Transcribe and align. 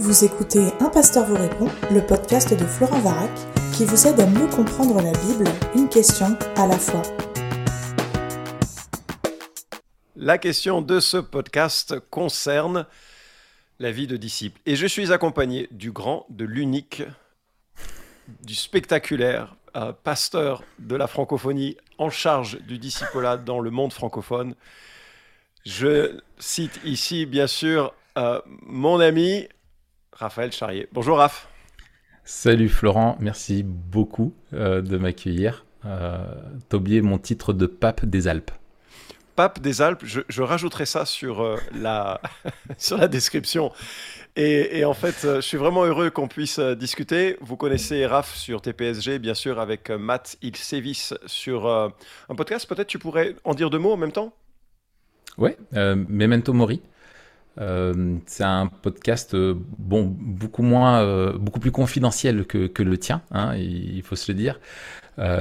Vous 0.00 0.24
écoutez 0.24 0.72
Un 0.78 0.90
pasteur 0.90 1.26
vous 1.26 1.34
répond, 1.34 1.66
le 1.90 2.00
podcast 2.00 2.54
de 2.56 2.64
Florent 2.64 3.00
Varac, 3.00 3.30
qui 3.76 3.84
vous 3.84 4.06
aide 4.06 4.20
à 4.20 4.26
mieux 4.26 4.46
comprendre 4.46 5.02
la 5.02 5.10
Bible, 5.10 5.50
une 5.74 5.88
question 5.88 6.38
à 6.54 6.68
la 6.68 6.78
fois. 6.78 7.02
La 10.14 10.38
question 10.38 10.82
de 10.82 11.00
ce 11.00 11.16
podcast 11.16 11.98
concerne 12.10 12.86
la 13.80 13.90
vie 13.90 14.06
de 14.06 14.16
disciple. 14.16 14.60
Et 14.66 14.76
je 14.76 14.86
suis 14.86 15.12
accompagné 15.12 15.66
du 15.72 15.90
grand, 15.90 16.26
de 16.30 16.44
l'unique, 16.44 17.02
du 18.44 18.54
spectaculaire 18.54 19.56
euh, 19.74 19.92
pasteur 19.92 20.62
de 20.78 20.94
la 20.94 21.08
francophonie 21.08 21.76
en 21.98 22.08
charge 22.08 22.60
du 22.60 22.78
discipolat 22.78 23.36
dans 23.36 23.58
le 23.58 23.72
monde 23.72 23.92
francophone. 23.92 24.54
Je 25.66 26.20
cite 26.38 26.78
ici, 26.84 27.26
bien 27.26 27.48
sûr, 27.48 27.92
euh, 28.16 28.40
mon 28.62 29.00
ami 29.00 29.48
Raphaël 30.12 30.52
Charrier. 30.52 30.88
Bonjour 30.92 31.18
Raph. 31.18 31.48
Salut 32.30 32.68
Florent, 32.68 33.16
merci 33.20 33.62
beaucoup 33.62 34.34
euh, 34.52 34.82
de 34.82 34.98
m'accueillir. 34.98 35.64
Euh, 35.86 36.26
T'as 36.68 36.76
oublié 36.76 37.00
mon 37.00 37.18
titre 37.18 37.54
de 37.54 37.64
pape 37.64 38.04
des 38.04 38.28
Alpes. 38.28 38.50
Pape 39.34 39.60
des 39.60 39.80
Alpes, 39.80 40.04
je, 40.04 40.42
rajouterai 40.42 40.84
ça 40.84 41.06
sur, 41.06 41.40
euh, 41.40 41.56
la, 41.72 42.20
sur 42.76 42.98
la 42.98 43.08
description. 43.08 43.72
Et, 44.36 44.84
en 44.84 44.92
fait, 44.92 45.16
je 45.22 45.40
suis 45.40 45.56
vraiment 45.56 45.84
heureux 45.84 46.10
qu'on 46.10 46.28
puisse 46.28 46.60
discuter. 46.60 47.38
Vous 47.40 47.56
connaissez 47.56 48.06
Raph 48.06 48.34
sur 48.36 48.60
TPSG, 48.60 49.18
bien 49.18 49.34
sûr, 49.34 49.58
avec 49.58 49.90
Matt 49.90 50.36
Ilsevis 50.42 51.14
sur 51.26 51.66
un 51.66 52.34
podcast. 52.36 52.68
Peut-être 52.68 52.86
tu 52.86 53.00
pourrais 53.00 53.34
en 53.42 53.54
dire 53.54 53.68
deux 53.68 53.80
mots 53.80 53.94
en 53.94 53.96
même 53.96 54.12
temps? 54.12 54.32
Ouais, 55.38 55.56
Memento 55.72 56.52
Mori. 56.52 56.82
Euh, 57.60 58.16
c'est 58.26 58.44
un 58.44 58.66
podcast 58.66 59.34
euh, 59.34 59.54
bon 59.78 60.14
beaucoup 60.16 60.62
moins 60.62 61.02
euh, 61.02 61.36
beaucoup 61.36 61.58
plus 61.58 61.72
confidentiel 61.72 62.44
que, 62.44 62.82
le 62.82 62.98
tien, 62.98 63.22
hein, 63.32 63.56
il, 63.56 64.02
faut 64.02 64.16
se 64.16 64.30
le 64.30 64.38
dire, 64.38 64.60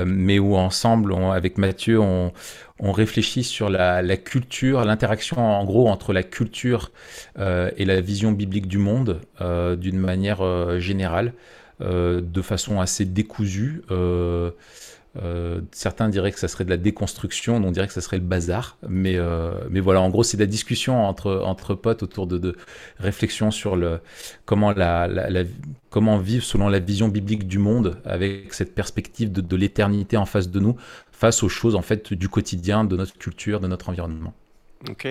mais 0.06 0.40
où 0.40 0.56
ensemble 0.56 1.14
avec 1.14 1.58
Mathieu 1.58 2.00
on, 2.00 2.32
réfléchit 2.80 3.44
sur 3.44 3.70
la 3.70 4.18
culture, 4.18 4.84
l'interaction 4.84 5.38
en 5.38 5.64
gros 5.66 5.88
entre 5.88 6.14
la 6.14 6.24
culture 6.24 6.92
et 7.38 7.86
la 7.86 8.02
vision 8.02 8.32
biblique 8.32 8.68
du 8.68 8.80
monde 8.80 9.22
d'une 9.40 10.00
manière 10.00 10.80
générale, 10.80 11.34
de 11.80 12.42
façon 12.42 12.80
assez 12.80 13.06
décousue. 13.06 13.84
Euh, 15.16 15.62
certains 15.72 16.10
diraient 16.10 16.32
que 16.32 16.40
ça 16.40 16.48
serait 16.48 16.66
de 16.66 16.70
la 16.70 16.78
déconstruction, 16.78 17.56
on 17.56 17.72
dirait 17.72 17.88
que 17.88 17.94
ça 17.94 18.02
serait 18.02 18.18
le 18.18 18.24
bazar. 18.24 18.78
Mais, 18.88 19.16
euh, 19.18 19.54
mais 19.70 19.80
voilà, 19.80 20.02
en 20.02 20.10
gros, 20.10 20.24
c'est 20.24 20.38
de 20.38 20.44
la 20.44 20.48
discussion 20.48 21.06
entre, 21.06 21.42
entre 21.44 21.74
potes 21.74 22.04
autour 22.04 22.28
de, 22.28 22.38
de 22.38 22.56
réflexions 23.00 23.52
sur 23.52 23.76
le, 23.76 24.00
comment, 24.46 24.72
la, 24.74 25.10
comment 25.90 26.18
vivre 26.18 26.44
selon 26.44 26.70
la 26.70 26.80
vision 26.80 27.08
biblique 27.08 27.48
du 27.48 27.58
monde, 27.58 27.98
avec 28.06 28.54
cette 28.54 28.76
perspective 28.76 29.32
de, 29.32 29.42
de 29.42 29.56
l'éternité 29.56 30.18
en 30.18 30.26
face 30.26 30.50
de 30.50 30.60
nous, 30.60 30.76
face 31.12 31.42
aux 31.42 31.50
choses 31.50 31.76
en 31.76 31.82
fait 31.82 32.14
du 32.14 32.30
quotidien, 32.30 32.84
de 32.84 32.96
notre 32.96 33.18
culture, 33.18 33.60
de 33.60 33.68
notre 33.68 33.90
environnement. 33.90 34.34
Ok. 34.90 35.08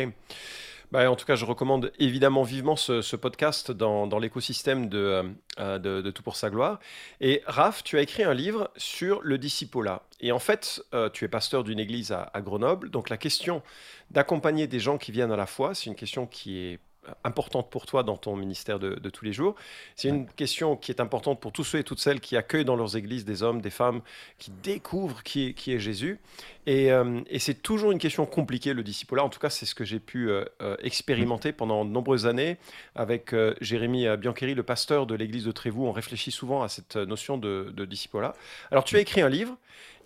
Bah, 0.93 1.11
en 1.11 1.17
tout 1.17 1.27
cas, 1.27 1.35
je 1.35 1.45
recommande 1.45 1.93
évidemment 1.99 2.43
vivement 2.43 2.77
ce, 2.77 3.17
podcast 3.17 3.73
dans, 3.73 4.19
l'écosystème 4.19 4.89
euh, 4.95 5.23
de, 5.59 6.01
de, 6.01 6.11
Tout 6.11 6.23
pour 6.23 6.37
sa 6.37 6.49
gloire. 6.49 6.79
Et 7.21 7.43
Raph, 7.47 7.83
tu 7.83 7.99
as 7.99 8.03
écrit 8.03 8.23
un 8.23 8.35
livre 8.35 8.71
sur 8.77 9.21
le 9.23 9.39
discipolat. 9.39 10.03
Et 10.21 10.33
en 10.33 10.39
fait, 10.39 10.83
euh, 10.95 11.11
tu 11.11 11.25
es 11.25 11.29
pasteur 11.29 11.65
d'une 11.65 11.81
église 11.81 12.13
à, 12.13 12.31
Grenoble. 12.41 12.91
Donc 12.91 13.11
la 13.11 13.17
question 13.17 13.63
d'accompagner 14.11 14.67
des 14.67 14.79
gens 14.79 14.99
qui 14.99 15.11
viennent 15.13 15.33
à 15.33 15.37
la 15.37 15.47
foi, 15.47 15.75
c'est 15.75 15.87
une 15.87 15.97
question 15.97 16.27
qui 16.27 16.59
est 16.59 16.79
importante 17.25 17.71
pour 17.71 17.87
toi 17.87 18.03
dans 18.03 18.17
ton 18.17 18.37
ministère 18.37 18.79
de, 18.79 19.09
tous 19.11 19.25
les 19.25 19.33
jours. 19.33 19.55
C'est 19.95 20.09
une 20.09 20.27
question 20.27 20.77
qui 20.77 20.91
est 20.91 21.01
importante 21.01 21.41
pour 21.41 21.53
tous 21.53 21.65
ceux 21.65 21.79
et 21.79 21.85
toutes 21.85 22.01
celles 22.01 22.21
qui 22.21 22.37
accueillent 22.37 22.65
dans 22.65 22.77
leurs 22.77 22.97
églises 22.97 23.25
des 23.25 23.43
hommes, 23.43 23.61
des 23.61 23.71
femmes, 23.71 24.01
qui 24.39 24.51
découvrent 24.63 25.23
qui 25.23 25.49
est, 25.49 25.55
qui 25.55 25.73
est 25.73 25.79
Jésus. 25.79 26.19
Et, 26.67 26.91
euh, 26.91 27.21
et 27.29 27.39
c'est 27.39 27.55
toujours 27.55 27.93
une 27.93 27.99
question 27.99 28.27
compliquée, 28.27 28.75
le 28.75 28.83
disciple-là. 28.83 29.25
En 29.25 29.29
tout 29.29 29.39
cas, 29.39 29.51
c'est 29.51 29.67
ce 29.67 29.75
que 29.75 29.85
j'ai 29.85 30.01
pu 30.01 30.29
euh, 30.29 30.45
euh, 30.63 30.77
expérimenter 30.81 31.53
pendant 31.53 31.85
de 31.85 31.91
nombreuses 31.91 32.27
années 32.27 32.59
avec 32.95 33.35
Jérémy 33.61 34.07
Biancheri, 34.17 34.55
le 34.55 34.63
pasteur 34.63 35.07
de 35.07 35.15
l'église 35.15 35.45
de 35.45 35.53
Trévoux. 35.53 35.87
On 35.87 35.93
réfléchit 35.93 36.31
souvent 36.31 36.63
à 36.63 36.69
cette 36.69 36.97
notion 36.97 37.39
de, 37.39 37.73
de 37.75 37.85
disciple-là. 37.85 38.35
Alors, 38.71 38.85
tu 38.85 38.97
as 38.97 39.01
écrit 39.01 39.21
un 39.21 39.29
livre, 39.29 39.57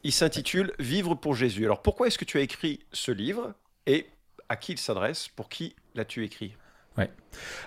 il 0.02 0.12
s'intitule 0.12 0.72
Vivre 0.78 1.14
pour 1.14 1.34
Jésus. 1.34 1.64
Alors, 1.64 1.82
pourquoi 1.82 2.06
est-ce 2.06 2.18
que 2.18 2.24
tu 2.24 2.38
as 2.38 2.42
écrit 2.42 2.80
ce 2.92 3.12
livre 3.12 3.54
et 3.86 4.06
à 4.48 4.56
qui 4.56 4.72
il 4.72 4.78
s'adresse? 4.78 5.28
Pour 5.28 5.48
qui 5.48 5.74
l'as-tu 5.94 6.24
écrit? 6.24 6.54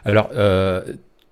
Alors, 0.05 0.29
euh, 0.33 0.81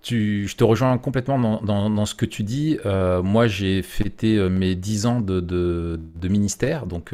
tu, 0.01 0.47
je 0.47 0.55
te 0.55 0.63
rejoins 0.63 0.97
complètement 0.97 1.61
dans, 1.61 2.05
ce 2.05 2.15
que 2.15 2.25
tu 2.25 2.43
dis. 2.43 2.77
Euh, 2.85 3.21
moi, 3.21 3.47
j'ai 3.47 3.81
fêté 3.81 4.37
euh, 4.37 4.49
mes 4.49 4.75
10 4.75 5.05
ans 5.05 5.21
de, 5.21 5.99
ministère, 6.23 6.85
donc 6.85 7.13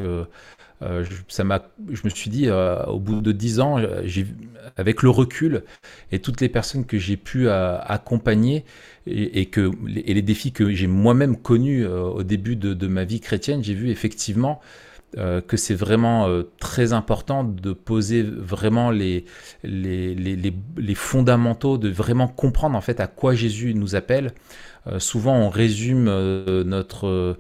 ça 1.28 1.44
m'a, 1.44 1.64
je 1.92 2.02
me 2.04 2.10
suis 2.10 2.30
dit, 2.30 2.50
au 2.52 3.00
bout 3.00 3.22
de 3.22 3.32
10 3.32 3.60
ans, 3.60 3.78
avec 4.78 5.02
le 5.02 5.10
recul 5.10 5.64
et 6.12 6.20
toutes 6.20 6.40
les 6.40 6.50
personnes 6.50 6.86
que 6.86 6.98
j'ai 6.98 7.18
pu 7.18 7.50
accompagner 7.50 8.64
et, 9.08 9.48
que, 9.48 9.72
et 9.96 10.14
les 10.14 10.22
défis 10.22 10.52
que 10.52 10.72
j'ai 10.72 10.88
moi-même 10.88 11.36
connus 11.36 11.86
au 11.86 12.24
début 12.24 12.56
de 12.56 12.88
ma 12.88 13.04
vie 13.04 13.20
chrétienne, 13.20 13.64
j'ai 13.64 13.74
vu 13.74 13.90
effectivement 13.90 14.62
euh, 15.18 15.40
que 15.40 15.56
c'est 15.56 15.74
vraiment 15.74 16.28
euh, 16.28 16.44
très 16.60 16.92
important 16.92 17.46
de 17.46 17.72
poser 17.72 18.24
vraiment 18.24 18.92
les, 18.92 19.24
les, 19.64 20.14
les, 20.14 20.36
les, 20.36 20.96
fondamentaux, 20.96 21.78
de 21.78 21.88
vraiment 21.88 22.28
comprendre 22.28 22.76
en 22.76 22.82
fait 22.82 23.00
à 23.00 23.08
quoi 23.08 23.34
Jésus 23.34 23.74
nous 23.74 23.96
appelle. 23.96 24.34
Euh, 24.86 25.00
souvent, 25.00 25.34
on 25.38 25.48
résume 25.48 26.06
notre, 26.66 27.38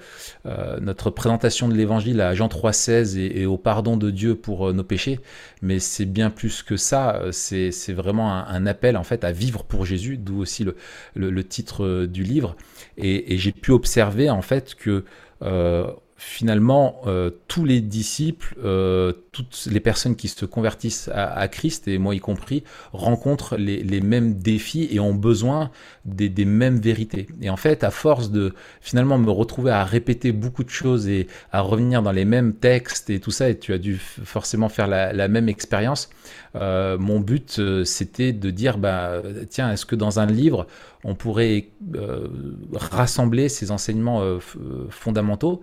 notre 0.80 1.10
présentation 1.10 1.68
de 1.68 1.74
l'évangile 1.74 2.22
à 2.22 2.34
Jean 2.36 2.48
3,16 2.48 3.18
et, 3.18 3.42
et, 3.42 3.46
au 3.46 3.58
pardon 3.58 3.98
de 3.98 4.12
Dieu 4.12 4.36
pour 4.36 4.74
nos 4.74 4.84
péchés, 4.86 5.20
mais 5.62 5.80
c'est 5.80 6.06
bien 6.06 6.30
plus 6.30 6.64
que 6.64 6.78
ça. 6.78 7.22
C'est 7.32 7.94
vraiment 7.94 8.34
un, 8.34 8.66
appel 8.66 8.96
en 8.96 9.04
fait 9.04 9.26
à 9.26 9.34
vivre 9.34 9.66
pour 9.66 9.86
Jésus, 9.86 10.16
d'où 10.18 10.40
aussi 10.40 10.64
le, 10.64 10.78
le, 11.16 11.30
le, 11.32 11.44
titre 11.44 12.06
du 12.06 12.24
livre. 12.24 12.56
Et, 12.98 13.34
et 13.34 13.38
j'ai 13.38 13.52
pu 13.52 13.72
observer 13.72 14.30
en 14.30 14.42
fait 14.42 14.74
que 14.74 15.04
finalement, 16.18 17.02
euh, 17.06 17.30
tous 17.48 17.64
les 17.64 17.80
disciples, 17.80 18.56
euh, 18.64 19.14
toutes 19.32 19.68
les 19.72 19.80
personnes 19.80 20.16
qui 20.16 20.28
se 20.28 20.46
convertissent 20.46 21.10
à, 21.14 21.48
Christ, 21.48 21.88
et 21.88 22.00
moi 22.00 22.16
y 22.16 22.20
compris, 22.20 22.64
rencontrent 22.92 23.56
les, 23.56 24.02
mêmes 24.02 24.34
défis 24.34 24.88
et 24.92 25.00
ont 25.00 25.14
besoin 25.14 25.70
des, 26.06 26.30
mêmes 26.46 26.80
vérités. 26.80 27.28
Et 27.42 27.52
en 27.52 27.56
fait, 27.56 27.84
à 27.84 27.92
force 27.92 28.32
de 28.32 28.56
finalement 28.82 29.20
me 29.20 29.30
retrouver 29.30 29.70
à 29.70 29.84
répéter 29.84 30.32
beaucoup 30.32 30.64
de 30.64 30.72
choses 30.72 31.08
et 31.08 31.28
à 31.52 31.62
revenir 31.62 32.02
dans 32.02 32.12
les 32.12 32.26
mêmes 32.26 32.54
textes 32.54 33.12
et 33.12 33.20
tout 33.20 33.32
ça, 33.32 33.50
et 33.50 33.60
tu 33.60 33.72
as 33.72 33.78
dû 33.78 33.98
forcément 33.98 34.70
faire 34.70 34.88
la, 34.88 35.28
même 35.28 35.50
expérience, 35.50 36.10
euh, 36.56 36.98
mon 36.98 37.20
but, 37.20 37.62
c'était 37.84 38.34
de 38.34 38.50
dire, 38.50 38.78
bah, 38.78 39.22
tiens, 39.50 39.72
est-ce 39.72 39.86
que 39.86 39.96
dans 39.96 40.20
un 40.20 40.26
livre, 40.26 40.68
on 41.04 41.16
pourrait 41.16 41.70
rassembler 42.74 43.50
ces 43.50 43.72
enseignements 43.72 44.40
fondamentaux? 44.90 45.62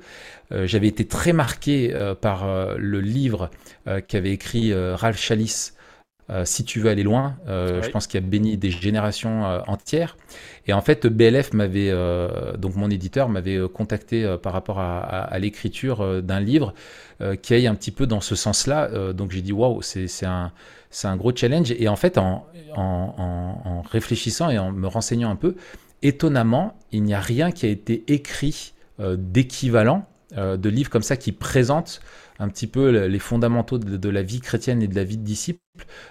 Euh, 0.53 0.67
j'avais 0.67 0.89
été 0.89 1.07
très 1.07 1.33
marqué 1.33 1.93
euh, 1.95 2.15
par 2.15 2.45
euh, 2.45 2.77
le 2.79 3.01
livre 3.01 3.51
qu'avait 4.09 4.33
écrit 4.33 4.73
Ralph 4.73 5.19
Chalice, 5.19 5.75
si 6.45 6.65
tu 6.65 6.81
veux 6.81 6.91
aller 6.91 7.03
loin, 7.03 7.37
je 7.47 7.89
pense 7.91 8.07
qu'il 8.07 8.19
a 8.19 8.21
béni 8.27 8.57
des 8.57 8.71
générations 8.71 9.45
entières. 9.67 10.17
Et 10.67 10.73
en 10.73 10.81
fait, 10.81 11.07
BLF 11.07 11.53
m'avait, 11.53 11.93
donc 12.59 12.77
mon 12.77 12.91
éditeur 12.91 13.29
m'avait 13.29 13.61
contacté 13.73 14.37
par 14.43 14.53
rapport 14.53 14.81
à, 14.81 15.39
l'écriture 15.39 16.23
d'un 16.23 16.41
livre 16.41 16.75
qui 17.43 17.55
aille 17.55 17.67
un 17.67 17.75
petit 17.75 17.91
peu 17.91 18.07
dans 18.07 18.21
ce 18.21 18.35
sens-là. 18.35 19.13
donc 19.13 19.33
j'ai 19.33 19.43
dit 19.43 19.53
waouh, 19.53 19.83
c'est 19.83 20.09
un, 20.25 20.53
un 21.05 21.17
gros 21.17 21.35
challenge. 21.35 21.73
Et 21.73 21.89
en 21.89 21.97
fait, 21.97 22.17
en, 22.17 22.47
en, 22.75 23.63
en, 23.65 23.83
réfléchissant 23.83 24.51
et 24.51 24.59
en 24.59 24.73
me 24.73 24.87
renseignant 24.87 25.31
un 25.31 25.37
peu, 25.37 25.57
étonnamment, 26.03 26.77
il 26.93 27.03
n'y 27.03 27.15
a 27.15 27.21
rien 27.21 27.51
qui 27.51 27.67
a 27.67 27.69
été 27.69 28.05
écrit 28.09 28.73
d'équivalent 28.99 30.07
euh, 30.07 30.14
de 30.37 30.69
livres 30.69 30.91
comme 30.91 31.03
ça 31.03 31.17
qui 31.17 31.33
présentent 31.33 32.01
un 32.39 32.49
petit 32.49 32.67
peu 32.67 33.07
les 33.07 33.19
fondamentaux 33.19 33.79
de, 33.79 34.09
la 34.09 34.23
vie 34.23 34.41
chrétienne 34.41 34.83
et 34.83 34.89
de 34.89 34.95
la 34.95 35.05
vie 35.05 35.17
de 35.17 35.25
disciple 35.25 35.61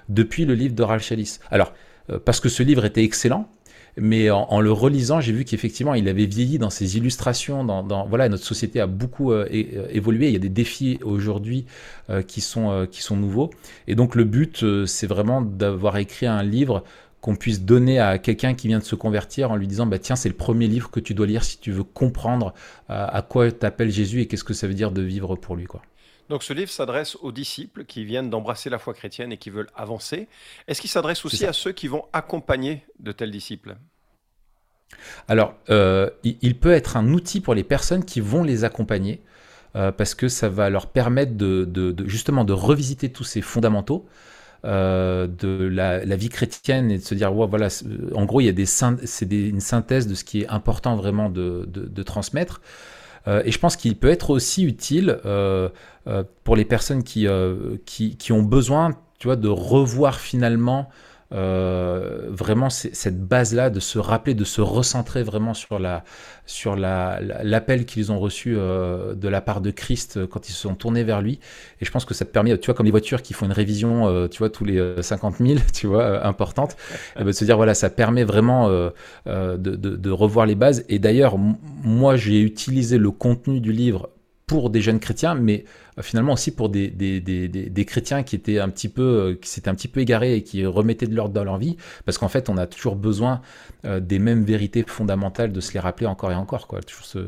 depuis 0.09 0.45
le 0.45 0.55
livre 0.55 0.73
d'Oral 0.73 1.01
Chalice. 1.01 1.39
Alors, 1.51 1.73
euh, 2.09 2.19
parce 2.23 2.39
que 2.39 2.49
ce 2.49 2.63
livre 2.63 2.85
était 2.85 3.03
excellent, 3.03 3.49
mais 3.95 4.31
en, 4.31 4.59
le 4.59 4.71
relisant, 4.71 5.21
j'ai 5.21 5.33
vu 5.33 5.45
qu'effectivement, 5.45 5.93
il 5.93 6.09
avait 6.09 6.25
vieilli 6.25 6.57
dans 6.57 6.71
ses 6.71 6.97
illustrations. 6.97 7.63
Dans, 7.63 8.07
voilà, 8.07 8.27
notre 8.27 8.43
société 8.43 8.79
a 8.79 8.87
beaucoup 8.87 9.31
euh, 9.31 9.45
évolué. 9.51 10.29
Il 10.29 10.33
y 10.33 10.35
a 10.35 10.39
des 10.39 10.49
défis 10.49 10.97
aujourd'hui 11.03 11.67
qui 12.25 12.41
qui 12.41 13.01
sont 13.03 13.15
nouveaux. 13.15 13.51
Et 13.87 13.93
donc, 13.93 14.15
le 14.15 14.23
but, 14.23 14.65
c'est 14.87 15.05
vraiment 15.05 15.43
d'avoir 15.43 15.97
écrit 15.97 16.25
un 16.25 16.41
livre 16.41 16.83
qu'on 17.23 17.37
puisse 17.37 17.61
donner 17.61 18.01
à 18.01 18.19
quelqu'un 18.19 18.53
qui 18.53 18.67
vient 18.67 18.79
de 18.79 18.83
se 18.83 18.95
convertir 18.95 19.49
en 19.49 19.55
lui 19.55 19.65
disant 19.65 19.85
bah 19.85 19.97
tiens 19.97 20.17
c'est 20.17 20.27
le 20.27 20.35
premier 20.35 20.67
livre 20.67 20.91
que 20.91 20.99
tu 20.99 21.13
dois 21.13 21.25
lire 21.25 21.45
si 21.45 21.57
tu 21.57 21.71
veux 21.71 21.85
comprendre 21.85 22.53
euh, 22.89 23.07
à 23.09 23.21
quoi 23.21 23.49
t'appelle 23.49 23.89
Jésus 23.89 24.19
et 24.19 24.27
qu'est-ce 24.27 24.43
que 24.43 24.53
ça 24.53 24.67
veut 24.67 24.73
dire 24.73 24.91
de 24.91 25.01
vivre 25.01 25.37
pour 25.37 25.55
lui 25.55 25.63
quoi. 25.63 25.81
Donc 26.27 26.43
ce 26.43 26.51
livre 26.51 26.69
s'adresse 26.69 27.15
aux 27.21 27.31
disciples 27.31 27.85
qui 27.85 28.03
viennent 28.03 28.29
d'embrasser 28.29 28.69
la 28.69 28.77
foi 28.77 28.93
chrétienne 28.93 29.31
et 29.31 29.37
qui 29.37 29.51
veulent 29.51 29.69
avancer. 29.73 30.27
Est-ce 30.67 30.81
qu'il 30.81 30.89
s'adresse 30.89 31.23
aussi 31.23 31.45
à 31.45 31.53
ceux 31.53 31.71
qui 31.71 31.87
vont 31.87 32.03
accompagner 32.11 32.83
de 32.99 33.13
tels 33.13 33.31
disciples? 33.31 33.77
Alors, 35.27 35.53
il, 36.23 36.57
peut 36.59 36.71
être 36.71 36.97
un 36.97 37.09
outil 37.13 37.41
pour 37.41 37.53
les 37.53 37.63
personnes 37.63 38.05
qui 38.05 38.21
vont 38.21 38.43
les 38.43 38.63
accompagner, 38.63 39.21
parce 39.73 40.15
que 40.15 40.29
ça 40.29 40.47
va 40.47 40.69
leur 40.69 40.87
permettre 40.87 41.33
de, 41.35 41.93
justement 42.05 42.45
de 42.45 42.53
revisiter 42.53 43.11
tous 43.11 43.25
ces 43.25 43.41
fondamentaux. 43.41 44.07
De 44.63 45.67
la, 45.67 46.15
vie 46.15 46.29
chrétienne 46.29 46.89
et 46.89 46.97
de 46.97 47.03
se 47.03 47.15
dire 47.15 47.33
voilà 47.33 47.67
en 48.15 48.25
gros 48.25 48.39
il 48.39 48.45
y 48.45 48.49
a 48.49 48.53
des 48.53 48.65
c'est 48.65 49.31
une 49.31 49.59
synthèse 49.59 50.07
de 50.07 50.15
ce 50.15 50.23
qui 50.23 50.41
est 50.41 50.47
important 50.47 50.95
vraiment 50.95 51.29
de, 51.29 51.67
de 51.67 52.03
transmettre. 52.03 52.61
Euh, 53.27 53.41
et 53.45 53.51
je 53.51 53.59
pense 53.59 53.75
qu'il 53.75 53.95
peut 53.95 54.09
être 54.09 54.29
aussi 54.29 54.63
utile 54.63 55.19
euh, 55.25 55.69
euh, 56.07 56.23
pour 56.43 56.55
les 56.55 56.65
personnes 56.65 57.03
qui, 57.03 57.27
qui, 57.85 58.17
qui, 58.17 58.31
ont 58.31 58.43
besoin 58.43 58.91
tu 59.19 59.27
vois, 59.27 59.35
de 59.35 59.47
revoir 59.47 60.19
finalement 60.19 60.89
euh, 61.33 62.27
vraiment 62.29 62.69
cette 62.69 63.27
base-là, 63.27 63.69
de 63.69 63.79
se 63.79 63.97
rappeler, 63.97 64.35
de 64.35 64.43
se 64.43 64.61
recentrer 64.61 65.23
vraiment 65.23 65.53
sur 65.53 65.79
la 65.79 66.03
sur 66.45 66.75
l'appel 66.75 67.85
qu'ils 67.85 68.11
ont 68.11 68.19
reçu 68.19 68.55
euh, 68.57 69.15
de 69.15 69.29
la 69.29 69.39
part 69.39 69.61
de 69.61 69.71
Christ 69.71 70.17
euh, 70.17 70.27
quand 70.27 70.49
ils 70.49 70.51
se 70.51 70.61
sont 70.61 70.75
tournés 70.75 71.03
vers 71.03 71.21
lui. 71.21 71.39
Et 71.79 71.85
je 71.85 71.91
pense 71.91 72.05
que 72.05 72.13
ça 72.13 72.25
te 72.25 72.31
permet, 72.31 72.57
tu 72.57 72.65
vois, 72.65 72.75
comme 72.75 72.85
les 72.85 72.91
voitures 72.91 73.21
qui 73.21 73.33
font 73.33 73.45
une 73.45 73.53
révision, 73.53 74.27
tu 74.27 74.39
vois, 74.39 74.49
tous 74.49 74.65
les 74.65 75.01
50 75.01 75.37
000, 75.37 75.59
tu 75.73 75.87
vois, 75.87 76.25
importante, 76.25 76.75
et 77.15 77.19
ben, 77.19 77.27
de 77.27 77.31
se 77.31 77.45
dire 77.45 77.55
voilà, 77.55 77.73
ça 77.73 77.89
permet 77.89 78.23
vraiment 78.23 78.69
de 79.25 80.09
revoir 80.09 80.45
les 80.45 80.55
bases. 80.55 80.83
Et 80.89 80.99
d'ailleurs, 80.99 81.37
moi, 81.37 82.15
j'ai 82.15 82.41
utilisé 82.41 82.97
le 82.97 83.11
contenu 83.11 83.59
du 83.59 83.71
livre 83.71 84.09
pour 84.47 84.69
des 84.69 84.81
jeunes 84.81 84.99
chrétiens, 84.99 85.35
mais 85.35 85.65
euh, 85.97 86.01
finalement 86.01 86.33
aussi 86.33 86.51
pour 86.51 86.69
des, 86.69 86.89
des, 86.89 87.19
des, 87.21 87.47
des, 87.47 87.85
chrétiens 87.85 88.23
qui 88.23 88.35
étaient 88.35 88.59
un 88.59 88.69
petit 88.69 88.89
peu, 88.89 89.01
euh, 89.01 89.35
qui 89.35 89.49
s'étaient 89.49 89.69
un 89.69 89.75
petit 89.75 89.87
peu 89.87 90.01
égarés 90.01 90.35
et 90.35 90.43
qui 90.43 90.65
remettaient 90.65 91.07
de 91.07 91.15
l'ordre 91.15 91.33
dans 91.33 91.43
leur 91.43 91.57
vie, 91.57 91.77
parce 92.05 92.17
qu'en 92.17 92.27
fait, 92.27 92.49
on 92.49 92.57
a 92.57 92.67
toujours 92.67 92.95
besoin 92.95 93.41
euh, 93.85 93.99
des 93.99 94.19
mêmes 94.19 94.43
vérités 94.43 94.83
fondamentales, 94.85 95.51
de 95.51 95.61
se 95.61 95.73
les 95.73 95.79
rappeler 95.79 96.07
encore 96.07 96.31
et 96.31 96.35
encore, 96.35 96.67
quoi, 96.67 96.81
toujours 96.81 97.05
ce, 97.05 97.19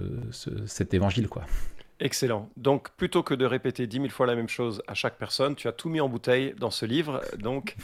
cet 0.66 0.94
évangile, 0.94 1.28
quoi. 1.28 1.44
Excellent. 2.02 2.50
Donc, 2.58 2.90
plutôt 2.98 3.24
que 3.24 3.34
de 3.34 3.46
répéter 3.46 3.88
dix 3.88 4.02
mille 4.02 4.12
fois 4.12 4.26
la 4.26 4.36
même 4.36 4.50
chose 4.50 4.82
à 4.86 4.94
chaque 4.94 5.18
personne, 5.18 5.56
tu 5.56 5.70
as 5.70 5.72
tout 5.72 5.88
mis 5.88 6.02
en 6.02 6.10
bouteille 6.10 6.54
dans 6.60 6.72
ce 6.72 6.86
livre, 6.86 7.22
donc 7.40 7.78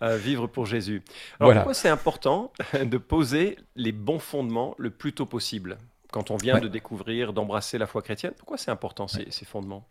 Vivre 0.00 0.46
pour 0.46 0.64
Jésus. 0.64 1.02
Alors, 1.40 1.52
pourquoi 1.52 1.74
c'est 1.74 1.88
important 1.88 2.52
de 2.80 2.96
poser 2.98 3.58
les 3.74 3.92
bons 3.92 4.20
fondements 4.20 4.74
le 4.78 4.90
plus 4.90 5.12
tôt 5.12 5.26
possible? 5.26 5.76
Quand 6.12 6.30
on 6.30 6.36
vient 6.36 6.58
de 6.58 6.68
découvrir, 6.68 7.32
d'embrasser 7.32 7.78
la 7.78 7.86
foi 7.86 8.02
chrétienne 8.02 8.32
Pourquoi 8.36 8.56
c'est 8.56 8.70
important 8.70 9.08
ces, 9.08 9.44
fondements? 9.44 9.86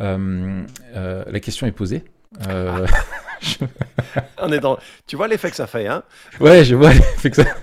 Euh, 0.00 0.64
euh, 0.94 1.24
La 1.26 1.40
question 1.40 1.66
est 1.66 1.72
posée. 1.72 2.04
Euh, 2.46 2.86
on 4.38 4.52
est 4.52 4.60
dans... 4.60 4.78
Tu 5.06 5.16
vois 5.16 5.28
l'effet 5.28 5.48
que 5.48 5.56
ça 5.56 5.66
fait, 5.66 5.86
hein? 5.86 6.02
Ouais, 6.40 6.62
je 6.64 6.74
vois 6.74 6.92
l'effet 6.92 7.30
que 7.30 7.36
ça 7.36 7.44
fait. 7.44 7.54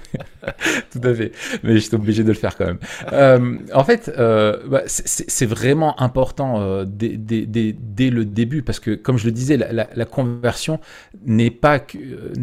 Tout 0.91 1.07
à 1.07 1.13
fait. 1.13 1.31
Mais 1.61 1.73
je 1.75 1.79
suis 1.79 1.95
obligé 1.95 2.23
de 2.23 2.29
le 2.29 2.33
faire 2.33 2.57
quand 2.57 2.65
même. 2.65 3.59
en 3.73 3.83
fait, 3.83 4.11
bah, 4.17 4.81
c'est 4.87 5.45
vraiment 5.45 5.99
important 6.01 6.83
dès, 6.85 7.17
dès, 7.17 8.09
le 8.09 8.25
début 8.25 8.63
parce 8.63 8.79
que, 8.79 8.95
comme 8.95 9.17
je 9.17 9.25
le 9.25 9.31
disais, 9.31 9.57
la, 9.57 9.87
la 9.93 10.05
conversion 10.05 10.79
n'est 11.23 11.51
pas, 11.51 11.79
que, 11.79 11.97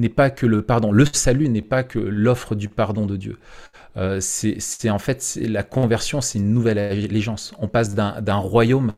pas 0.08 0.30
que 0.30 0.46
le 0.46 0.62
pardon. 0.62 0.92
Le 0.92 1.04
salut 1.06 1.48
n'est 1.48 1.62
pas 1.62 1.82
que 1.82 1.98
l'offre 1.98 2.54
du 2.54 2.68
pardon 2.68 3.06
de 3.06 3.16
Dieu. 3.16 3.38
Euh, 3.96 4.18
c'est 4.20 4.90
en 4.90 4.98
fait 4.98 5.38
la 5.40 5.62
conversion, 5.62 6.20
c'est 6.20 6.38
une 6.38 6.52
nouvelle 6.52 6.78
allégeance. 6.78 7.52
On 7.58 7.68
passe 7.68 7.94
d'un 7.94 8.36
royaume 8.36 8.92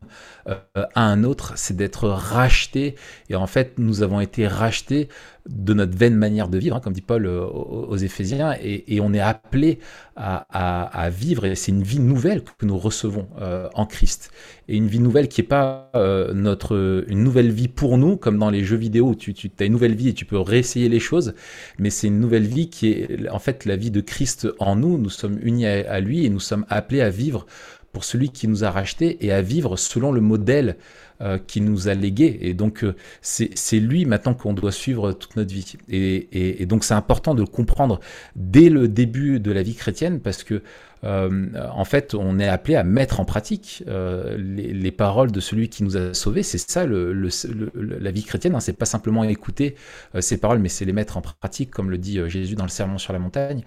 euh, 0.48 0.54
à 0.94 1.02
un 1.02 1.24
autre, 1.24 1.54
c'est 1.56 1.76
d'être 1.76 2.08
racheté. 2.08 2.94
Et 3.28 3.36
en 3.36 3.46
fait, 3.46 3.78
nous 3.78 4.02
avons 4.02 4.20
été 4.20 4.46
rachetés 4.46 5.08
de 5.48 5.74
notre 5.74 5.96
vaine 5.96 6.16
manière 6.16 6.48
de 6.48 6.58
vivre, 6.58 6.76
hein, 6.76 6.80
comme 6.80 6.92
dit 6.92 7.00
Paul 7.00 7.26
euh, 7.26 7.44
aux, 7.44 7.96
Éphésiens, 7.96 8.56
et, 8.62 9.00
on 9.00 9.12
est 9.12 9.20
appelé 9.20 9.78
à, 10.16 11.10
vivre, 11.10 11.44
et 11.44 11.54
c'est 11.54 11.72
une 11.72 11.82
vie 11.82 11.98
nouvelle 11.98 12.42
que 12.58 12.66
nous 12.66 12.78
recevons 12.78 13.26
euh, 13.40 13.68
en 13.74 13.86
Christ. 13.86 14.30
Et 14.68 14.76
une 14.76 14.86
vie 14.86 15.00
nouvelle 15.00 15.28
qui 15.28 15.40
n'est 15.40 15.46
pas 15.46 15.90
euh, 15.96 16.32
notre, 16.32 17.04
une 17.08 17.22
nouvelle 17.22 17.50
vie 17.50 17.68
pour 17.68 17.98
nous, 17.98 18.16
comme 18.16 18.38
dans 18.38 18.50
les 18.50 18.64
jeux 18.64 18.76
vidéo, 18.76 19.08
où 19.08 19.14
tu, 19.14 19.34
tu 19.34 19.50
as 19.58 19.64
une 19.64 19.72
nouvelle 19.72 19.94
vie 19.94 20.10
et 20.10 20.14
tu 20.14 20.24
peux 20.24 20.38
réessayer 20.38 20.88
les 20.88 21.00
choses, 21.00 21.34
mais 21.78 21.90
c'est 21.90 22.06
une 22.06 22.20
nouvelle 22.20 22.46
vie 22.46 22.70
qui 22.70 22.92
est 22.92 23.28
en 23.28 23.38
fait 23.38 23.64
la 23.64 23.76
vie 23.76 23.90
de 23.90 24.00
Christ 24.00 24.48
en 24.58 24.76
nous, 24.76 24.98
nous 24.98 25.10
sommes 25.10 25.38
unis 25.42 25.66
à, 25.66 26.00
lui 26.00 26.24
et 26.24 26.30
nous 26.30 26.40
sommes 26.40 26.66
appelés 26.68 27.00
à 27.00 27.10
vivre 27.10 27.46
pour 27.92 28.04
celui 28.04 28.30
qui 28.30 28.48
nous 28.48 28.64
a 28.64 28.70
rachetés 28.70 29.24
et 29.24 29.32
à 29.32 29.42
vivre 29.42 29.76
selon 29.76 30.12
le 30.12 30.20
modèle 30.20 30.76
euh, 31.20 31.38
qui 31.38 31.60
nous 31.60 31.86
a 31.86 31.94
légué. 31.94 32.38
Et 32.40 32.54
donc, 32.54 32.82
euh, 32.82 32.96
c'est 33.22 33.78
lui 33.78 34.04
maintenant 34.04 34.34
qu'on 34.34 34.52
doit 34.52 34.72
suivre 34.72 35.12
toute 35.12 35.36
notre 35.36 35.54
vie. 35.54 35.74
Et, 35.88 36.66
donc, 36.66 36.82
c'est 36.82 36.94
important 36.94 37.36
de 37.36 37.40
le 37.42 37.46
comprendre 37.46 38.00
dès 38.34 38.68
le 38.68 38.88
début 38.88 39.38
de 39.38 39.52
la 39.52 39.62
vie 39.62 39.76
chrétienne 39.76 40.18
parce 40.18 40.42
que, 40.42 40.60
euh, 41.04 41.50
en 41.72 41.84
fait, 41.84 42.14
on 42.14 42.40
est 42.40 42.48
appelé 42.48 42.74
à 42.74 42.82
mettre 42.82 43.20
en 43.20 43.24
pratique 43.24 43.84
les, 43.86 44.90
paroles 44.90 45.30
de 45.30 45.38
celui 45.38 45.68
qui 45.68 45.84
nous 45.84 45.96
a 45.96 46.14
sauvés. 46.14 46.42
C'est 46.42 46.58
ça 46.58 46.84
la 46.84 48.10
vie 48.10 48.24
chrétienne. 48.24 48.56
Hein. 48.56 48.60
C'est 48.60 48.76
pas 48.76 48.84
simplement 48.84 49.22
écouter 49.22 49.76
ces 50.18 50.38
paroles, 50.38 50.58
mais 50.58 50.68
c'est 50.68 50.84
les 50.84 50.92
mettre 50.92 51.16
en 51.16 51.22
pratique, 51.22 51.70
comme 51.70 51.90
le 51.90 51.98
dit 51.98 52.18
Jésus 52.28 52.56
dans 52.56 52.64
le 52.64 52.70
Sermon 52.70 52.98
sur 52.98 53.12
la 53.12 53.20
montagne. 53.20 53.62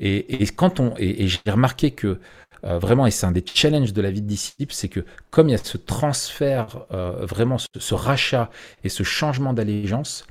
Et, 0.00 0.44
quand 0.54 0.80
on, 0.80 0.92
et, 0.98 1.28
j'ai 1.28 1.50
remarqué 1.50 1.92
que 1.92 2.18
euh, 2.64 2.78
vraiment, 2.78 3.06
et 3.06 3.10
c'est 3.10 3.26
un 3.26 3.32
des 3.32 3.44
challenges 3.46 3.92
de 3.92 4.02
la 4.02 4.10
vie 4.10 4.22
de 4.22 4.26
disciple, 4.26 4.72
c'est 4.72 4.88
que 4.88 5.04
comme 5.30 5.48
il 5.48 5.52
y 5.52 5.54
a 5.54 5.58
ce 5.58 5.78
transfert, 5.78 6.86
euh, 6.92 7.24
vraiment 7.24 7.56
ce, 7.58 7.94
rachat 7.94 8.50
et 8.84 8.88
ce 8.88 9.02
changement 9.02 9.52
d'allégeance, 9.52 10.26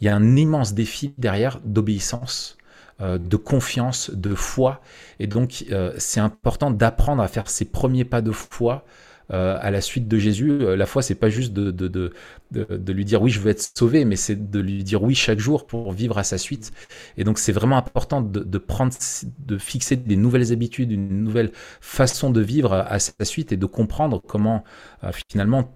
il 0.00 0.06
y 0.06 0.08
a 0.08 0.16
un 0.16 0.36
immense 0.36 0.74
défi 0.74 1.14
derrière 1.18 1.60
d'obéissance, 1.64 2.56
euh, 3.00 3.18
de 3.18 3.36
confiance, 3.36 4.10
de 4.10 4.34
foi. 4.34 4.80
Et 5.18 5.26
donc, 5.26 5.64
c'est 5.98 6.20
important 6.20 6.70
d'apprendre 6.70 7.22
à 7.22 7.28
faire 7.28 7.48
ses 7.48 7.64
premiers 7.64 8.04
pas 8.04 8.22
de 8.22 8.32
foi 8.32 8.84
euh, 9.32 9.56
à 9.58 9.70
la 9.70 9.80
suite 9.80 10.06
de 10.06 10.18
Jésus. 10.18 10.50
Euh, 10.50 10.76
la 10.76 10.84
foi, 10.84 11.00
c'est 11.00 11.14
pas 11.14 11.30
juste 11.30 11.54
de, 11.54 11.70
de, 11.70 11.88
de, 11.88 12.12
de, 12.52 12.92
lui 12.92 13.06
dire 13.06 13.22
oui, 13.22 13.30
je 13.30 13.40
veux 13.40 13.50
être 13.50 13.70
sauvé, 13.74 14.04
mais 14.04 14.16
c'est 14.16 14.50
de 14.50 14.60
lui 14.60 14.84
dire 14.84 15.02
oui 15.02 15.14
chaque 15.14 15.38
jour 15.38 15.66
pour 15.66 15.92
vivre 15.92 16.18
à 16.18 16.24
sa 16.24 16.36
suite. 16.36 16.72
Et 17.16 17.24
donc, 17.24 17.38
c'est 17.38 17.52
vraiment 17.52 17.78
important 17.78 18.20
de, 18.20 18.58
prendre, 18.58 18.92
de 19.38 19.56
fixer 19.56 19.96
des 19.96 20.16
nouvelles 20.16 20.52
habitudes, 20.52 20.92
une 20.92 21.22
nouvelle 21.22 21.52
façon 21.80 22.28
de 22.28 22.42
vivre 22.42 22.74
à, 22.74 22.98
sa 22.98 23.24
suite 23.24 23.50
et 23.50 23.56
de 23.56 23.64
comprendre 23.64 24.20
comment 24.26 24.62
euh, 25.04 25.10
finalement 25.30 25.72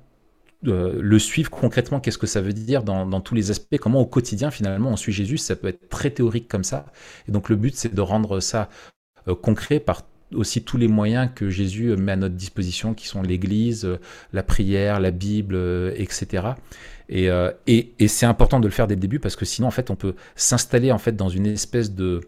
le 0.62 1.18
suivre 1.20 1.50
concrètement, 1.50 2.00
qu'est-ce 2.00 2.18
que 2.18 2.26
ça 2.26 2.40
veut 2.40 2.52
dire 2.52 2.82
dans, 2.82 3.06
dans, 3.06 3.20
tous 3.20 3.36
les 3.36 3.52
aspects, 3.52 3.78
comment 3.78 4.00
au 4.00 4.06
quotidien 4.06 4.50
finalement 4.50 4.90
on 4.90 4.96
suit 4.96 5.12
Jésus, 5.12 5.38
ça 5.38 5.54
peut 5.54 5.68
être 5.68 5.88
très 5.88 6.10
théorique 6.10 6.48
comme 6.48 6.64
ça. 6.64 6.86
Et 7.28 7.32
donc 7.32 7.48
le 7.48 7.54
but 7.54 7.76
c'est 7.76 7.94
de 7.94 8.00
rendre 8.00 8.40
ça 8.40 8.68
concret 9.40 9.78
par 9.78 10.02
aussi 10.35 10.62
tous 10.62 10.76
les 10.76 10.88
moyens 10.88 11.30
que 11.35 11.49
Jésus 11.49 11.97
met 11.97 12.12
à 12.12 12.16
notre 12.16 12.35
disposition, 12.35 12.94
qui 12.94 13.06
sont 13.06 13.23
l'Église, 13.23 13.85
euh, 13.85 13.99
la 14.32 14.42
prière, 14.42 15.00
la 15.00 15.11
Bible, 15.11 15.54
euh, 15.56 15.92
etc. 15.97 16.49
Euh, 17.12 17.52
et, 17.66 17.94
c'est 18.08 18.26
important 18.26 18.61
de 18.61 18.66
le 18.66 18.73
faire 18.73 18.87
dès 18.87 18.94
le 18.94 19.00
début 19.00 19.18
parce 19.18 19.37
que 19.37 19.44
sinon, 19.44 19.68
en 19.68 19.70
fait, 19.70 19.90
on 19.90 19.97
peut 19.97 20.14
s'installer 20.37 20.92
en 20.92 20.99
fait 20.99 21.16
dans 21.16 21.28
une 21.28 21.47
espèce 21.47 21.92
de 21.92 22.20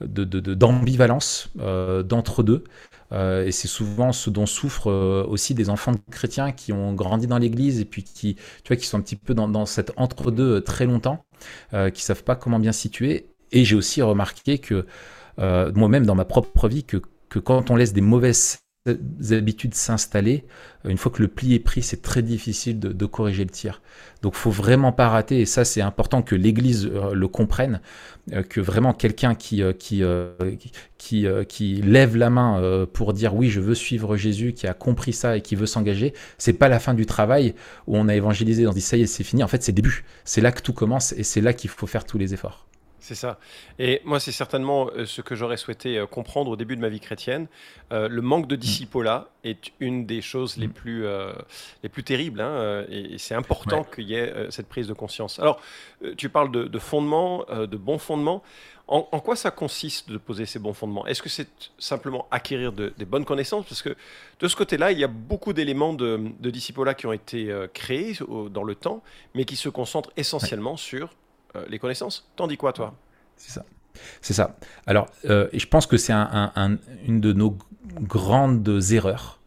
d'ambivalence 0.00 1.48
d'entre-deux. 1.56 2.64
et 3.12 3.50
c'est 3.50 3.66
souvent 3.66 4.12
ce 4.12 4.28
dont 4.28 4.44
souffrent 4.44 4.90
aussi 5.26 5.54
des 5.54 5.70
enfants 5.70 5.92
chrétiens 6.10 6.52
qui 6.52 6.70
ont 6.74 6.92
grandi 6.92 7.26
dans 7.26 7.38
l'Église 7.38 7.80
et 7.80 7.86
puis 7.86 8.02
qui, 8.02 8.34
tu 8.34 8.68
vois, 8.68 8.76
qui 8.76 8.84
sont 8.84 8.98
un 8.98 9.00
petit 9.00 9.16
peu 9.16 9.32
dans, 9.32 9.48
dans 9.48 9.64
cet 9.64 9.94
entre-deux 9.96 10.60
très 10.60 10.84
longtemps, 10.84 11.24
qui 11.94 12.02
savent 12.02 12.24
pas 12.24 12.36
comment 12.36 12.58
bien 12.58 12.72
situer. 12.72 13.30
Et 13.52 13.64
j'ai 13.64 13.74
aussi 13.74 14.02
remarqué 14.02 14.58
que 14.58 14.84
moi-même 15.38 16.04
dans 16.04 16.14
ma 16.14 16.26
propre 16.26 16.68
vie 16.68 16.84
que 16.84 17.00
que 17.36 17.40
quand 17.40 17.70
on 17.70 17.76
laisse 17.76 17.92
des 17.92 18.00
mauvaises 18.00 18.58
habitudes 19.30 19.74
s'installer, 19.74 20.44
euh, 20.86 20.90
une 20.90 20.96
fois 20.96 21.12
que 21.12 21.20
le 21.20 21.28
pli 21.28 21.54
est 21.54 21.58
pris, 21.58 21.82
c'est 21.82 22.00
très 22.00 22.22
difficile 22.22 22.78
de, 22.78 23.06
corriger 23.06 23.44
le 23.44 23.50
tir. 23.50 23.82
Donc 24.22 24.34
faut 24.34 24.50
vraiment 24.50 24.92
pas 24.92 25.10
rater, 25.10 25.40
et 25.40 25.44
ça 25.44 25.66
c'est 25.66 25.82
important 25.82 26.22
que 26.22 26.34
l'Église 26.34 26.86
euh, 26.86 27.12
le 27.12 27.28
comprenne, 27.28 27.80
euh, 28.32 28.42
que 28.42 28.60
vraiment 28.60 28.94
quelqu'un 28.94 29.34
qui, 29.34 29.62
qui, 29.78 30.02
qui, 31.48 31.82
lève 31.82 32.16
la 32.16 32.30
main 32.30 32.86
pour 32.92 33.12
dire 33.12 33.34
oui 33.34 33.50
je 33.50 33.60
veux 33.60 33.74
suivre 33.74 34.16
Jésus, 34.16 34.54
qui 34.54 34.66
a 34.66 34.72
compris 34.72 35.12
ça 35.12 35.36
et 35.36 35.42
qui 35.42 35.56
veut 35.56 35.66
s'engager, 35.66 36.14
c'est 36.38 36.54
pas 36.54 36.68
la 36.68 36.78
fin 36.78 36.94
du 36.94 37.04
travail 37.04 37.54
où 37.86 37.98
on 37.98 38.08
a 38.08 38.14
évangélisé, 38.14 38.66
on 38.66 38.72
dit 38.72 38.80
ça 38.80 38.96
y 38.96 39.02
est 39.02 39.06
c'est 39.06 39.24
fini, 39.24 39.42
en 39.42 39.48
fait 39.48 39.62
c'est 39.62 39.72
début, 39.72 40.04
c'est 40.24 40.40
là 40.40 40.52
que 40.52 40.62
tout 40.62 40.72
commence 40.72 41.12
et 41.12 41.22
c'est 41.22 41.42
là 41.42 41.52
qu'il 41.52 41.68
faut 41.68 41.86
faire 41.86 42.06
tous 42.06 42.16
les 42.16 42.32
efforts. 42.32 42.66
C'est 43.06 43.14
ça. 43.14 43.38
Et 43.78 44.02
moi, 44.04 44.18
c'est 44.18 44.32
certainement 44.32 44.90
euh, 44.90 45.06
ce 45.06 45.20
que 45.20 45.36
j'aurais 45.36 45.56
souhaité 45.56 45.96
euh, 45.96 46.06
comprendre 46.08 46.50
au 46.50 46.56
début 46.56 46.74
de 46.74 46.80
ma 46.80 46.88
vie 46.88 46.98
chrétienne. 46.98 47.46
Euh, 47.92 48.08
le 48.08 48.20
manque 48.20 48.48
de 48.48 48.56
disciple-là 48.56 49.28
est 49.44 49.70
une 49.78 50.06
des 50.06 50.20
choses 50.20 50.56
les 50.56 50.66
mm. 50.66 50.72
plus, 50.72 51.06
les 51.84 51.88
plus 51.88 52.02
terribles. 52.02 52.40
Hein, 52.40 52.84
et, 52.90 53.16
c'est 53.18 53.36
important 53.36 53.84
qu'il 53.84 54.08
y 54.08 54.14
ait 54.14 54.50
cette 54.50 54.66
prise 54.66 54.88
de 54.88 54.92
conscience. 54.92 55.38
Alors, 55.38 55.60
tu 56.16 56.28
parles 56.28 56.50
de, 56.50 56.64
de 56.64 56.78
fondements, 56.80 57.44
de 57.48 57.76
bons 57.76 57.98
fondements. 57.98 58.42
En, 58.88 59.02
quoi 59.20 59.36
ça 59.36 59.52
consiste 59.52 60.10
de 60.10 60.18
poser 60.18 60.44
ces 60.44 60.58
bons 60.58 60.72
fondements? 60.72 61.06
Est-ce 61.06 61.22
que 61.22 61.28
c'est 61.28 61.70
simplement 61.78 62.26
acquérir 62.32 62.72
des 62.72 63.04
bonnes 63.04 63.24
connaissances? 63.24 63.66
Parce 63.66 63.82
que 63.82 63.94
de 64.40 64.48
ce 64.48 64.56
côté-là, 64.56 64.90
il 64.90 64.98
y 64.98 65.04
a 65.04 65.08
beaucoup 65.08 65.52
d'éléments 65.52 65.92
de, 65.92 66.20
de 66.40 66.50
disciple-là 66.50 66.94
qui 66.94 67.06
ont 67.06 67.12
été 67.12 67.54
créés 67.72 68.18
dans 68.50 68.64
le 68.64 68.74
temps, 68.74 69.00
mais 69.36 69.44
qui 69.44 69.54
se 69.54 69.68
concentrent 69.68 70.10
essentiellement 70.16 70.76
sur 70.76 71.10
les 71.68 71.78
connaissances. 71.78 72.28
T'en 72.36 72.46
dis 72.46 72.56
quoi, 72.56 72.72
toi? 72.72 72.94
C'est 73.36 73.52
ça. 73.52 73.64
C'est 74.20 74.34
ça. 74.34 74.56
Alors, 74.86 75.08
euh, 75.28 75.48
je 75.52 75.66
pense 75.66 75.86
que 75.86 75.96
c'est 75.96 76.12
une 76.12 77.20
de 77.20 77.32
nos 77.32 77.56
grandes 78.00 78.68
erreurs. 78.90 79.40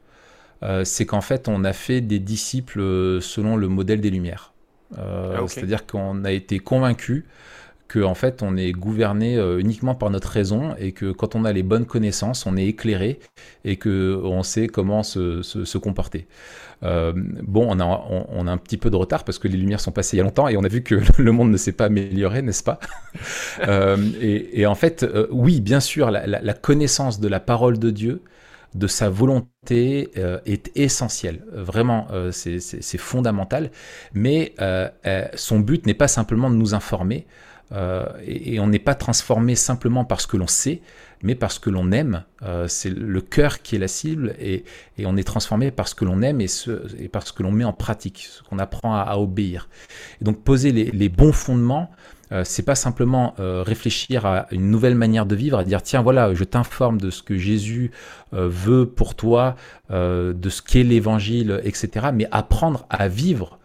Euh, 0.61 0.83
c'est 0.83 1.05
qu'en 1.05 1.21
fait, 1.21 1.47
on 1.47 1.63
a 1.63 1.73
fait 1.73 2.01
des 2.01 2.19
disciples 2.19 2.81
euh, 2.81 3.21
selon 3.21 3.55
le 3.55 3.67
modèle 3.67 4.01
des 4.01 4.09
Lumières. 4.09 4.53
Ah, 4.97 5.41
c'est-à-dire 5.47 5.85
qu'on 5.85 6.25
a 6.25 6.31
été 6.31 6.57
convaincu 6.57 7.27
que 7.89 7.99
en 7.99 8.15
fait 8.15 8.41
on 8.43 8.55
est 8.55 8.71
gouverné 8.71 9.37
uniquement 9.59 9.95
par 9.95 10.09
notre 10.09 10.29
raison 10.29 10.75
et 10.77 10.93
que 10.93 11.11
quand 11.11 11.35
on 11.35 11.43
a 11.43 11.51
les 11.51 11.63
bonnes 11.63 11.85
connaissances, 11.85 12.45
on 12.45 12.55
est 12.55 12.65
éclairé 12.65 13.19
et 13.65 13.75
que 13.75 14.21
on 14.23 14.43
sait 14.43 14.67
comment 14.67 15.03
se 15.03 15.77
comporter. 15.77 16.27
Euh, 16.83 17.11
bon, 17.15 17.67
on 17.69 17.79
a, 17.79 17.85
on, 18.29 18.47
a 18.47 18.51
un 18.51 18.57
petit 18.57 18.77
peu 18.77 18.89
de 18.89 18.95
retard 18.95 19.23
parce 19.23 19.37
que 19.37 19.47
les 19.47 19.57
lumières 19.57 19.81
sont 19.81 19.91
passées 19.91 20.15
il 20.15 20.19
y 20.19 20.21
a 20.21 20.23
longtemps 20.23 20.47
et 20.47 20.55
on 20.55 20.63
a 20.63 20.67
vu 20.67 20.81
que 20.81 20.95
le 21.21 21.31
monde 21.31 21.51
ne 21.51 21.57
s'est 21.57 21.71
pas 21.71 21.85
amélioré, 21.85 22.41
n'est-ce 22.41 22.63
pas? 22.63 22.79
Euh, 23.67 23.97
et, 24.21 24.65
en 24.65 24.75
fait, 24.75 25.03
euh, 25.03 25.27
oui, 25.31 25.59
bien 25.59 25.79
sûr, 25.79 26.11
la, 26.11 26.53
connaissance 26.53 27.19
de 27.19 27.27
la 27.27 27.39
parole 27.39 27.77
de 27.77 27.89
Dieu, 27.89 28.21
de 28.75 28.87
sa 28.87 29.09
volonté 29.09 30.11
est 30.45 30.71
essentielle. 30.77 31.43
Vraiment, 31.51 32.07
c'est 32.31 32.97
fondamental. 32.97 33.71
Mais 34.13 34.53
son 35.35 35.59
but 35.59 35.85
n'est 35.85 35.93
pas 35.93 36.07
simplement 36.07 36.49
de 36.49 36.55
nous 36.55 36.73
informer. 36.73 37.25
Et, 37.71 38.55
et, 38.55 38.59
on 38.59 38.67
n'est 38.67 38.79
pas 38.79 38.95
transformé 38.95 39.55
simplement 39.55 40.03
parce 40.03 40.25
que 40.25 40.37
l'on 40.37 40.47
sait, 40.47 40.81
mais 41.23 41.35
parce 41.35 41.59
que 41.59 41.69
l'on 41.69 41.91
aime. 41.91 42.23
Euh, 42.43 42.67
c'est 42.67 42.89
le 42.89 43.21
cœur 43.21 43.61
qui 43.61 43.75
est 43.75 43.79
la 43.79 43.87
cible 43.87 44.35
et, 44.39 44.63
on 45.05 45.17
est 45.17 45.23
transformé 45.23 45.71
parce 45.71 45.93
que 45.93 46.05
l'on 46.05 46.21
aime 46.21 46.41
et, 46.41 46.47
et, 46.99 47.07
parce 47.07 47.31
que 47.31 47.43
l'on 47.43 47.51
met 47.51 47.63
en 47.63 47.73
pratique, 47.73 48.27
ce 48.29 48.43
qu'on 48.43 48.59
apprend 48.59 48.95
à, 48.95 49.15
obéir. 49.17 49.69
Et 50.21 50.25
donc 50.25 50.43
poser 50.43 50.71
les, 50.71 51.09
bons 51.09 51.33
fondements, 51.33 51.91
euh, 52.31 52.43
c'est 52.45 52.63
pas 52.63 52.75
simplement 52.75 53.33
euh, 53.39 53.63
réfléchir 53.63 54.25
à 54.25 54.47
une 54.51 54.69
nouvelle 54.69 54.95
manière 54.95 55.25
de 55.25 55.35
vivre, 55.35 55.57
à 55.57 55.63
dire 55.63 55.81
tiens 55.81 56.01
voilà, 56.01 56.33
je 56.33 56.43
t'informe 56.43 56.99
de 56.99 57.09
ce 57.09 57.23
que 57.23 57.37
Jésus 57.37 57.91
veut 58.31 58.85
pour 58.85 59.15
toi, 59.15 59.55
de 59.89 60.49
ce 60.49 60.61
qu'est 60.61 60.83
l'évangile, 60.83 61.61
etc. 61.63 62.09
Mais 62.13 62.27
apprendre 62.31 62.85
à 62.89 63.07
vivre 63.07 63.58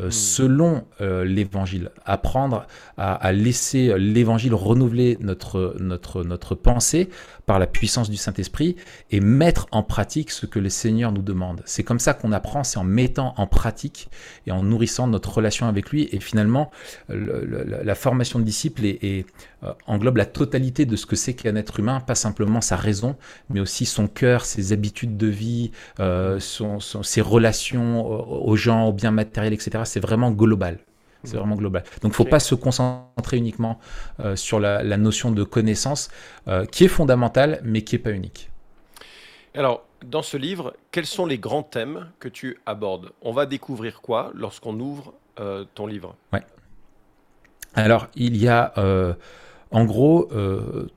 euh, 0.00 0.08
hmm. 0.08 0.10
selon 0.10 0.84
euh, 1.00 1.24
l'évangile, 1.24 1.90
apprendre 2.04 2.66
à, 2.96 3.32
laisser 3.32 3.98
l'évangile 3.98 4.54
renouveler 4.54 5.16
notre, 5.20 5.74
notre, 5.78 6.22
notre 6.24 6.54
pensée 6.54 7.08
par 7.50 7.58
la 7.58 7.66
puissance 7.66 8.08
du 8.08 8.16
Saint-Esprit 8.16 8.76
et 9.10 9.18
mettre 9.18 9.66
en 9.72 9.82
pratique 9.82 10.30
ce 10.30 10.46
que 10.46 10.60
le 10.60 10.68
Seigneur 10.68 11.10
nous 11.10 11.20
demande. 11.20 11.62
C'est 11.64 11.82
comme 11.82 11.98
ça 11.98 12.14
qu'on 12.14 12.30
apprend, 12.30 12.62
c'est 12.62 12.78
en 12.78 12.84
mettant 12.84 13.34
en 13.38 13.48
pratique 13.48 14.08
et 14.46 14.52
en 14.52 14.62
nourrissant 14.62 15.08
notre 15.08 15.34
relation 15.34 15.66
avec 15.66 15.90
lui. 15.90 16.08
Et 16.12 16.20
finalement, 16.20 16.70
la 17.08 17.94
formation 17.96 18.38
de 18.38 18.44
disciple 18.44 18.84
est, 18.84 19.26
euh, 19.64 19.72
englobe 19.88 20.18
la 20.18 20.26
totalité 20.26 20.86
de 20.86 20.94
ce 20.94 21.06
que 21.06 21.16
c'est 21.16 21.34
qu'un 21.34 21.56
être 21.56 21.80
humain, 21.80 21.98
pas 21.98 22.14
simplement 22.14 22.60
sa 22.60 22.76
raison, 22.76 23.16
mais 23.48 23.58
aussi 23.58 23.84
son 23.84 24.06
cœur, 24.06 24.44
ses 24.44 24.72
habitudes 24.72 25.16
de 25.16 25.26
vie, 25.26 25.72
ses 25.98 27.20
relations 27.20 28.06
aux 28.46 28.54
gens, 28.54 28.86
aux 28.86 28.92
biens 28.92 29.10
matériels, 29.10 29.54
etc 29.54 29.82
c'est 29.86 29.98
vraiment 29.98 30.30
global. 30.30 30.78
C'est 31.24 31.36
vraiment 31.36 31.56
global. 31.56 31.82
Donc, 32.02 32.04
il 32.04 32.08
ne 32.08 32.12
faut 32.12 32.24
pas 32.24 32.40
se 32.40 32.54
concentrer 32.54 33.36
uniquement 33.36 33.78
euh, 34.20 34.36
sur 34.36 34.58
la, 34.58 34.82
notion 34.96 35.30
de 35.30 35.44
connaissance, 35.44 36.10
euh, 36.48 36.64
qui 36.64 36.84
est 36.84 36.88
fondamentale, 36.88 37.60
mais 37.62 37.82
qui 37.82 37.94
n'est 37.94 38.02
pas 38.02 38.12
unique. 38.12 38.50
Alors, 39.54 39.84
dans 40.04 40.22
ce 40.22 40.36
livre, 40.36 40.74
quels 40.92 41.06
sont 41.06 41.26
les 41.26 41.38
grands 41.38 41.62
thèmes 41.62 42.08
que 42.20 42.28
tu 42.28 42.58
abordes? 42.66 43.10
On 43.22 43.32
va 43.32 43.46
découvrir 43.46 44.00
quoi 44.00 44.30
lorsqu'on 44.34 44.78
ouvre 44.80 45.12
euh, 45.38 45.64
ton 45.74 45.86
livre? 45.86 46.16
Ouais. 46.32 46.42
Alors, 47.74 48.08
il 48.14 48.36
y 48.36 48.48
a 48.48 48.72
en 49.70 49.84
gros 49.84 50.28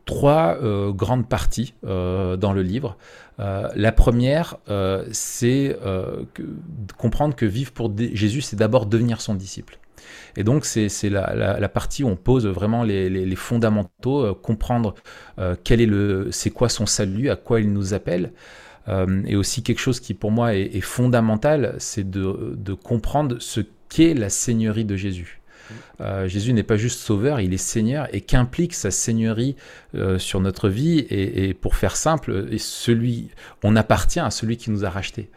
trois 0.05 0.57
grandes 0.89 1.29
parties 1.29 1.75
dans 1.83 2.53
le 2.53 2.63
livre. 2.63 2.97
La 3.37 3.91
première, 3.91 4.57
c'est 5.11 5.77
comprendre 6.97 7.35
que 7.35 7.45
vivre 7.45 7.71
pour 7.73 7.93
Jésus, 7.95 8.41
c'est 8.41 8.55
d'abord 8.55 8.87
devenir 8.87 9.21
son 9.21 9.35
disciple. 9.35 9.77
Et 10.35 10.43
donc, 10.43 10.65
c'est 10.65 11.09
la, 11.09 11.69
partie 11.69 12.03
où 12.03 12.07
on 12.07 12.15
pose 12.15 12.47
vraiment 12.47 12.83
les, 12.83 13.35
fondamentaux, 13.35 14.33
comprendre 14.35 14.95
quel 15.63 15.81
est 15.81 16.31
c'est 16.31 16.49
quoi 16.49 16.69
son 16.69 16.85
salut, 16.85 17.29
à 17.29 17.35
quoi 17.35 17.59
il 17.59 17.71
nous 17.71 17.93
appelle. 17.93 18.31
et 18.87 19.35
aussi 19.35 19.63
quelque 19.63 19.79
chose 19.79 19.99
qui 19.99 20.13
pour 20.13 20.31
moi 20.31 20.55
est, 20.55 20.81
fondamental, 20.81 21.75
c'est 21.77 22.09
de, 22.09 22.55
de, 22.57 22.73
comprendre 22.73 23.37
ce 23.39 23.61
qu'est 23.89 24.13
la 24.13 24.29
seigneurie 24.29 24.85
de 24.85 24.95
Jésus. 24.95 25.39
Euh, 26.01 26.27
Jésus 26.27 26.53
n'est 26.53 26.63
pas 26.63 26.77
juste 26.77 26.99
sauveur, 26.99 27.39
il 27.39 27.53
est 27.53 27.57
Seigneur 27.57 28.07
et 28.13 28.21
qu'implique 28.21 28.73
sa 28.73 28.91
Seigneurie 28.91 29.55
euh, 29.95 30.17
sur 30.17 30.39
notre 30.39 30.69
vie. 30.69 31.05
Et, 31.09 31.53
pour 31.53 31.75
faire 31.75 31.95
simple, 31.95 32.57
celui, 32.57 33.29
on 33.63 33.75
appartient 33.75 34.19
à 34.19 34.31
celui 34.31 34.57
qui 34.57 34.71
nous 34.71 34.85
a 34.85 34.89
rachetés. 34.89 35.29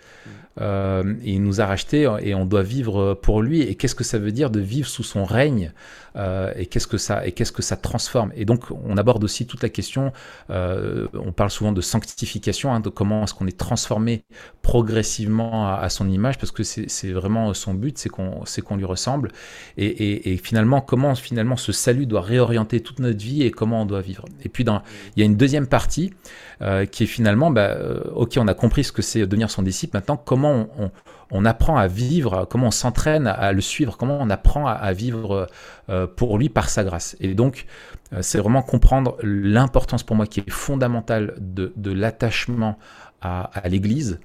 Euh, 0.58 1.14
il 1.22 1.42
nous 1.42 1.60
a 1.60 1.66
rachetés 1.66 2.10
et 2.20 2.34
on 2.34 2.46
doit 2.46 2.62
vivre 2.62 3.14
pour 3.14 3.42
lui. 3.42 3.60
Et 3.62 3.74
qu'est-ce 3.74 3.94
que 3.94 4.04
ça 4.04 4.18
veut 4.18 4.32
dire 4.32 4.50
de 4.50 4.60
vivre 4.60 4.88
sous 4.88 5.02
son 5.02 5.24
règne 5.24 5.72
euh, 6.16 6.52
et 6.56 6.66
qu'est-ce 6.66 6.86
que 6.86 6.96
ça 6.96 7.26
et 7.26 7.32
qu'est-ce 7.32 7.52
que 7.52 7.62
ça 7.62 7.76
transforme? 7.76 8.32
Et 8.34 8.44
donc 8.44 8.64
on 8.70 8.96
aborde 8.96 9.22
aussi 9.22 9.46
toute 9.46 9.62
la 9.62 9.68
question. 9.68 10.12
Euh, 10.50 11.08
on 11.14 11.32
parle 11.32 11.50
souvent 11.50 11.72
de 11.72 11.80
sanctification, 11.80 12.72
hein, 12.72 12.80
de 12.80 12.88
comment 12.88 13.24
est-ce 13.24 13.34
qu'on 13.34 13.46
est 13.46 13.58
transformé 13.58 14.24
progressivement 14.62 15.68
à, 15.68 15.88
son 15.88 16.08
image, 16.08 16.38
parce 16.38 16.50
que 16.50 16.62
c'est 16.62 17.12
vraiment 17.12 17.52
son 17.54 17.74
but, 17.74 17.98
c'est 17.98 18.08
qu'on 18.08 18.44
c'est 18.46 18.62
qu'on 18.62 18.76
lui 18.76 18.84
ressemble. 18.84 19.30
Et, 19.76 19.86
et, 19.86 20.32
finalement, 20.46 20.80
comment 20.80 21.14
finalement 21.16 21.56
ce 21.56 21.72
salut 21.72 22.06
doit 22.06 22.20
réorienter 22.20 22.80
toute 22.80 23.00
notre 23.00 23.18
vie 23.18 23.42
et 23.42 23.50
comment 23.50 23.82
on 23.82 23.86
doit 23.86 24.00
vivre. 24.00 24.24
Et 24.44 24.48
puis 24.48 24.64
il 24.64 25.20
y 25.20 25.22
a 25.22 25.24
une 25.24 25.36
deuxième 25.36 25.66
partie 25.66 26.14
euh, 26.62 26.86
qui 26.86 27.02
est 27.02 27.06
finalement, 27.06 27.50
bah, 27.50 27.76
ok, 28.14 28.38
on 28.38 28.46
a 28.46 28.54
compris 28.54 28.84
ce 28.84 28.92
que 28.92 29.02
c'est 29.02 29.26
devenir 29.26 29.50
son 29.50 29.62
disciple. 29.62 29.96
Maintenant, 29.96 30.16
comment 30.16 30.68
on, 31.30 31.44
apprend 31.44 31.76
à 31.76 31.88
vivre, 31.88 32.46
comment 32.48 32.68
on 32.68 32.70
s'entraîne 32.70 33.26
à 33.26 33.52
le 33.52 33.60
suivre, 33.60 33.96
comment 33.96 34.18
on 34.20 34.30
apprend 34.30 34.68
à, 34.68 34.92
vivre 34.92 35.48
euh, 35.88 36.06
pour 36.06 36.38
lui 36.38 36.48
par 36.48 36.68
sa 36.68 36.84
grâce. 36.84 37.16
Et 37.18 37.34
donc, 37.34 37.66
euh, 38.12 38.18
c'est 38.22 38.38
vraiment 38.38 38.62
comprendre 38.62 39.16
l'importance 39.22 40.04
pour 40.04 40.14
moi 40.14 40.26
qui 40.26 40.40
est 40.40 40.50
fondamentale 40.50 41.34
de, 41.40 41.72
l'attachement 41.90 42.78
à, 43.20 43.50
l'Église. 43.68 44.20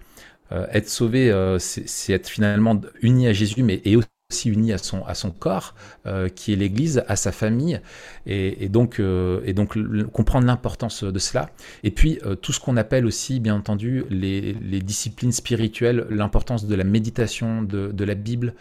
Euh, 0.52 0.68
être 0.72 0.90
sauvé, 0.90 1.34
c'est 1.58 2.14
être 2.14 2.30
finalement 2.30 2.80
uni 3.02 3.28
à 3.28 3.34
Jésus, 3.34 3.64
mais 3.64 3.82
et 3.86 3.98
aussi 4.32 4.42
aussi 4.42 4.50
uni 4.50 4.72
à 4.72 4.78
son, 4.78 5.04
à 5.06 5.14
son 5.14 5.30
corps, 5.30 5.76
euh, 6.08 6.30
qui 6.30 6.54
est 6.54 6.56
l'Église, 6.56 7.04
à 7.08 7.16
sa 7.16 7.32
famille, 7.32 7.82
et, 8.26 8.70
donc, 8.70 9.00
euh, 9.00 9.42
et 9.46 9.54
donc 9.54 9.78
comprendre 10.12 10.48
l'importance 10.48 11.04
de 11.04 11.20
cela. 11.20 11.50
Et 11.84 11.92
puis 11.92 12.20
euh, 12.26 12.36
tout 12.36 12.54
ce 12.54 12.60
qu'on 12.60 12.78
appelle 12.78 13.06
aussi, 13.06 13.40
bien 13.40 13.56
entendu, 13.56 14.06
les, 14.10 14.54
disciplines 14.82 15.32
spirituelles, 15.32 16.08
l'importance 16.10 16.66
de 16.66 16.76
la 16.76 16.84
méditation, 16.84 17.62
de, 17.62 18.04
la 18.04 18.16
Bible, 18.16 18.54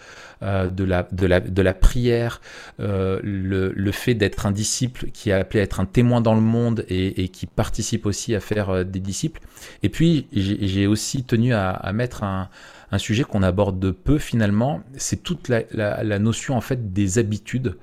de, 0.42 0.84
la, 0.84 1.08
de, 1.12 1.26
la, 1.26 1.40
de 1.40 1.62
la 1.62 1.74
prière, 1.74 2.40
le, 2.78 3.92
fait 3.92 4.14
d'être 4.14 4.46
un 4.46 4.52
disciple 4.52 5.06
qui 5.12 5.30
est 5.30 5.32
appelé 5.32 5.60
à 5.60 5.62
être 5.62 5.80
un 5.80 5.86
témoin 5.86 6.20
dans 6.20 6.34
le 6.34 6.40
monde 6.40 6.84
et, 6.88 7.28
qui 7.28 7.46
participe 7.46 8.06
aussi 8.06 8.34
à 8.34 8.40
faire 8.40 8.84
des 8.84 9.00
disciples. 9.00 9.40
Et 9.82 9.88
puis 9.88 10.26
j'ai 10.32 10.86
aussi 10.86 11.24
tenu 11.24 11.54
à 11.54 11.92
mettre 11.94 12.24
un 12.24 12.48
un 12.92 12.98
sujet 12.98 13.24
qu'on 13.24 13.42
aborde 13.42 13.92
peu 13.92 14.18
finalement, 14.18 14.82
c'est 14.96 15.22
toute 15.22 15.48
la, 15.48 16.18
notion 16.18 16.56
en 16.56 16.60
fait 16.60 16.92
des 16.92 17.18
habitudes, 17.18 17.76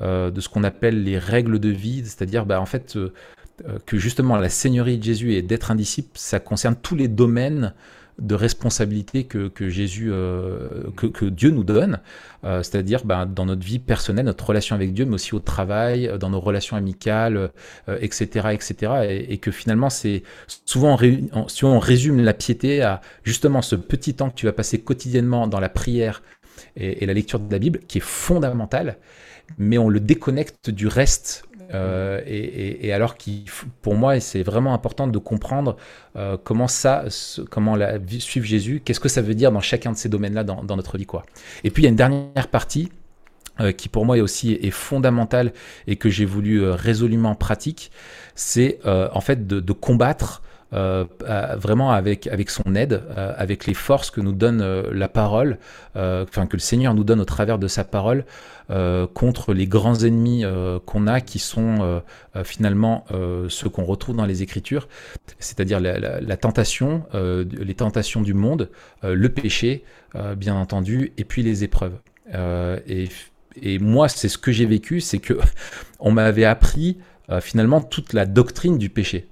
euh, 0.00 0.30
de 0.30 0.40
ce 0.40 0.48
qu'on 0.48 0.64
appelle 0.64 1.02
les 1.02 1.18
règles 1.18 1.58
de 1.58 1.68
vie, 1.68 2.02
c'est-à-dire 2.04 2.46
bah, 2.46 2.60
en 2.60 2.66
fait 2.66 2.96
euh, 2.96 3.12
euh, 3.68 3.78
que 3.86 3.98
justement 3.98 4.36
la 4.36 4.48
Seigneurie 4.48 4.98
de 4.98 5.04
Jésus 5.04 5.34
et 5.34 5.42
d'être 5.42 5.70
un 5.70 5.74
disciple, 5.74 6.10
ça 6.14 6.40
concerne 6.40 6.76
tous 6.76 6.94
les 6.94 7.08
domaines 7.08 7.74
de 8.18 8.34
responsabilité 8.34 9.24
que, 9.24 9.50
Jésus, 9.68 10.10
euh, 10.10 10.90
que, 10.96 11.24
Dieu 11.24 11.50
nous 11.50 11.64
donne, 11.64 12.00
euh, 12.44 12.62
c'est-à-dire 12.62 13.04
ben, 13.04 13.26
dans 13.26 13.46
notre 13.46 13.64
vie 13.64 13.78
personnelle, 13.78 14.26
notre 14.26 14.46
relation 14.46 14.76
avec 14.76 14.92
Dieu, 14.92 15.04
mais 15.04 15.14
aussi 15.14 15.34
au 15.34 15.40
travail, 15.40 16.06
euh, 16.06 16.18
dans 16.18 16.30
nos 16.30 16.40
relations 16.40 16.76
amicales, 16.76 17.50
etc., 18.00 18.48
etc. 18.52 19.26
Et, 19.28 19.38
que 19.38 19.50
finalement, 19.50 19.90
c'est 19.90 20.22
souvent 20.64 20.98
si 21.48 21.64
on 21.64 21.78
résume 21.78 22.20
la 22.20 22.34
piété 22.34 22.82
à 22.82 23.00
justement 23.24 23.62
ce 23.62 23.76
petit 23.76 24.14
temps 24.14 24.30
que 24.30 24.34
tu 24.34 24.46
vas 24.46 24.52
passer 24.52 24.80
quotidiennement 24.80 25.46
dans 25.46 25.60
la 25.60 25.68
prière 25.68 26.22
et, 26.76 27.02
et 27.02 27.06
la 27.06 27.14
lecture 27.14 27.40
de 27.40 27.50
la 27.50 27.58
Bible, 27.58 27.80
qui 27.88 27.98
est 27.98 28.02
fondamental, 28.04 28.98
mais 29.58 29.78
on 29.78 29.88
le 29.88 30.00
déconnecte 30.00 30.70
du 30.70 30.86
reste 30.86 31.44
euh, 31.74 32.20
et, 32.26 32.92
alors 32.92 33.16
pour 33.82 33.94
moi, 33.94 34.18
c'est 34.20 34.42
vraiment 34.42 34.74
important 34.74 35.06
de 35.06 35.18
comprendre 35.18 35.76
euh, 36.16 36.36
comment 36.42 36.68
ça, 36.68 37.04
comment 37.50 37.76
la, 37.76 37.98
suivre 38.18 38.46
Jésus, 38.46 38.82
qu'est-ce 38.84 39.00
que 39.00 39.08
ça 39.08 39.22
veut 39.22 39.34
dire 39.34 39.52
dans 39.52 39.60
chacun 39.60 39.92
de 39.92 39.96
ces 39.96 40.08
domaines-là 40.08 40.44
dans, 40.44 40.76
notre 40.76 40.98
vie, 40.98 41.06
quoi. 41.06 41.24
Et 41.64 41.70
puis 41.70 41.82
il 41.82 41.84
y 41.84 41.86
a 41.86 41.90
une 41.90 41.96
dernière 41.96 42.48
partie 42.48 42.90
euh, 43.60 43.72
qui 43.72 43.88
pour 43.88 44.06
moi 44.06 44.16
est 44.16 44.20
aussi 44.20 44.52
est 44.52 44.70
fondamentale 44.70 45.52
et 45.86 45.96
que 45.96 46.08
j'ai 46.08 46.24
voulu 46.24 46.68
résolument 46.68 47.34
pratique, 47.34 47.90
c'est 48.34 48.78
en 48.84 49.20
fait 49.20 49.46
de, 49.46 49.72
combattre 49.72 50.42
vraiment 50.72 51.90
avec, 51.90 52.26
avec 52.26 52.50
son 52.50 52.74
aide, 52.74 53.02
avec 53.16 53.66
les 53.66 53.74
forces 53.74 54.10
que 54.10 54.20
nous 54.20 54.32
donne 54.32 54.62
la 54.90 55.08
parole, 55.08 55.58
enfin 55.94 56.46
que 56.46 56.56
le 56.56 56.60
Seigneur 56.60 56.94
nous 56.94 57.04
donne 57.04 57.20
au 57.20 57.24
travers 57.24 57.58
de 57.58 57.68
sa 57.68 57.84
parole, 57.84 58.24
contre 59.14 59.52
les 59.52 59.66
grands 59.66 59.96
ennemis 59.96 60.44
qu'on 60.86 61.06
a, 61.06 61.20
qui 61.20 61.38
sont 61.38 62.02
finalement 62.44 63.04
ceux 63.48 63.68
qu'on 63.68 63.84
retrouve 63.84 64.16
dans 64.16 64.26
les 64.26 64.42
Écritures, 64.42 64.88
c'est-à-dire 65.38 65.80
la, 65.80 66.36
tentation, 66.36 67.04
les 67.14 67.74
tentations 67.74 68.22
du 68.22 68.34
monde, 68.34 68.70
le 69.02 69.28
péché, 69.28 69.84
bien 70.36 70.54
entendu, 70.54 71.12
et 71.18 71.24
puis 71.24 71.42
les 71.42 71.64
épreuves. 71.64 71.98
et 72.86 73.08
et 73.62 73.78
moi, 73.78 74.08
c'est 74.08 74.28
ce 74.28 74.38
que 74.38 74.52
j'ai 74.52 74.66
vécu, 74.66 75.00
c'est 75.00 75.18
que 75.18 75.34
on 76.00 76.12
m'avait 76.12 76.44
appris 76.44 76.98
euh, 77.30 77.40
finalement 77.40 77.80
toute 77.80 78.12
la 78.12 78.26
doctrine 78.26 78.78
du 78.78 78.90
péché. 78.90 79.28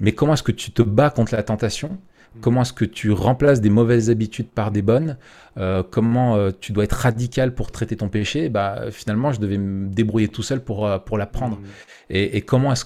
Mais 0.00 0.12
comment 0.12 0.34
est-ce 0.34 0.42
que 0.42 0.52
tu 0.52 0.72
te 0.72 0.82
bats 0.82 1.10
contre 1.10 1.34
la 1.34 1.42
tentation 1.42 1.98
Comment 2.40 2.62
est-ce 2.62 2.72
que 2.72 2.84
tu 2.84 3.10
remplaces 3.10 3.60
des 3.60 3.70
mauvaises 3.70 4.08
habitudes 4.08 4.48
par 4.48 4.70
des 4.70 4.82
bonnes 4.82 5.16
euh, 5.58 5.82
Comment 5.88 6.36
euh, 6.36 6.52
tu 6.58 6.70
dois 6.72 6.84
être 6.84 6.92
radical 6.92 7.54
pour 7.54 7.72
traiter 7.72 7.96
ton 7.96 8.08
péché? 8.08 8.48
Bah 8.48 8.84
finalement, 8.92 9.32
je 9.32 9.40
devais 9.40 9.58
me 9.58 9.88
débrouiller 9.88 10.28
tout 10.28 10.44
seul 10.44 10.62
pour 10.62 10.88
pour 11.04 11.18
l'apprendre. 11.18 11.56
Mmh. 11.56 11.64
Et, 12.10 12.40
comment 12.42 12.72
est-ce 12.72 12.84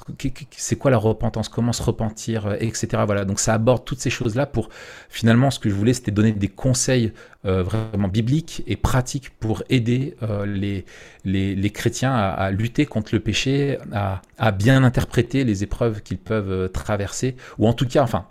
c'est 0.50 0.76
quoi 0.76 0.90
la 0.90 0.96
repentance? 0.96 1.50
Comment 1.50 1.72
se 1.72 1.82
repentir, 1.82 2.56
etc. 2.60 3.02
Voilà. 3.04 3.24
Donc 3.26 3.38
ça 3.38 3.54
aborde 3.54 3.84
toutes 3.84 4.00
ces 4.00 4.10
choses 4.10 4.34
là 4.34 4.46
pour 4.46 4.70
finalement 5.10 5.50
ce 5.50 5.58
que 5.58 5.68
je 5.68 5.74
voulais, 5.74 5.92
c'était 5.92 6.10
donner 6.10 6.32
des 6.32 6.48
conseils 6.48 7.12
vraiment 7.42 8.08
bibliques 8.08 8.62
et 8.66 8.76
pratiques 8.76 9.30
pour 9.38 9.62
aider 9.68 10.16
les, 10.46 10.84
les, 11.24 11.70
chrétiens 11.70 12.14
à, 12.14 12.50
lutter 12.50 12.86
contre 12.86 13.14
le 13.14 13.20
péché, 13.20 13.78
à, 13.92 14.20
à 14.38 14.50
bien 14.50 14.84
interpréter 14.84 15.44
les 15.44 15.62
épreuves 15.62 16.02
qu'ils 16.02 16.18
peuvent 16.18 16.70
traverser, 16.72 17.36
ou 17.58 17.66
en 17.66 17.72
tout 17.72 17.86
cas, 17.86 18.02
enfin 18.02 18.26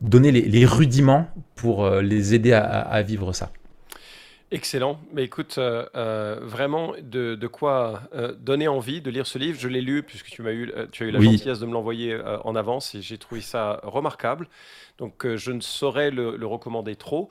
donner 0.00 0.30
les, 0.30 0.66
rudiments 0.66 1.28
pour 1.54 1.84
euh, 1.84 2.02
les 2.02 2.34
aider 2.34 2.52
à, 2.52 3.02
vivre 3.02 3.32
ça. 3.32 3.50
Excellent. 4.50 4.98
Mais 5.12 5.24
écoute, 5.24 5.56
euh, 5.58 5.84
euh, 5.94 6.40
vraiment 6.42 6.94
de, 7.02 7.46
quoi 7.46 8.02
donner 8.38 8.68
envie 8.68 9.02
de 9.02 9.10
lire 9.10 9.26
ce 9.26 9.38
livre. 9.38 9.58
Je 9.60 9.68
l'ai 9.68 9.82
lu 9.82 10.02
puisque 10.02 10.26
tu, 10.26 10.42
m'as 10.42 10.52
eu, 10.52 10.72
tu 10.92 11.04
as 11.04 11.06
eu 11.06 11.10
la 11.10 11.20
gentillesse 11.20 11.58
de 11.58 11.66
me 11.66 11.72
l'envoyer 11.72 12.18
en 12.44 12.56
avance 12.56 12.94
et 12.94 13.02
j'ai 13.02 13.18
trouvé 13.18 13.40
ça 13.40 13.80
remarquable. 13.82 14.48
Donc 14.96 15.26
je 15.36 15.52
ne 15.52 15.60
saurais 15.60 16.10
le, 16.10 16.46
recommander 16.46 16.96
trop. 16.96 17.28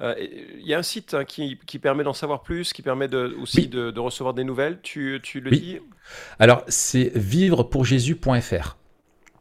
Il 0.00 0.62
y 0.64 0.72
a 0.72 0.78
un 0.78 0.82
site 0.82 1.14
hein, 1.14 1.24
qui, 1.24 1.56
permet 1.82 2.04
d'en 2.04 2.14
savoir 2.14 2.42
plus, 2.42 2.72
qui 2.72 2.82
permet 2.82 3.08
de, 3.08 3.36
aussi 3.40 3.66
de, 3.66 3.98
recevoir 3.98 4.32
des 4.34 4.44
nouvelles. 4.44 4.78
Tu, 4.82 5.18
tu 5.22 5.40
le 5.40 5.50
dis? 5.50 5.78
Alors 6.38 6.62
c'est 6.68 7.10
vivrepourjésus.fr. 7.16 8.76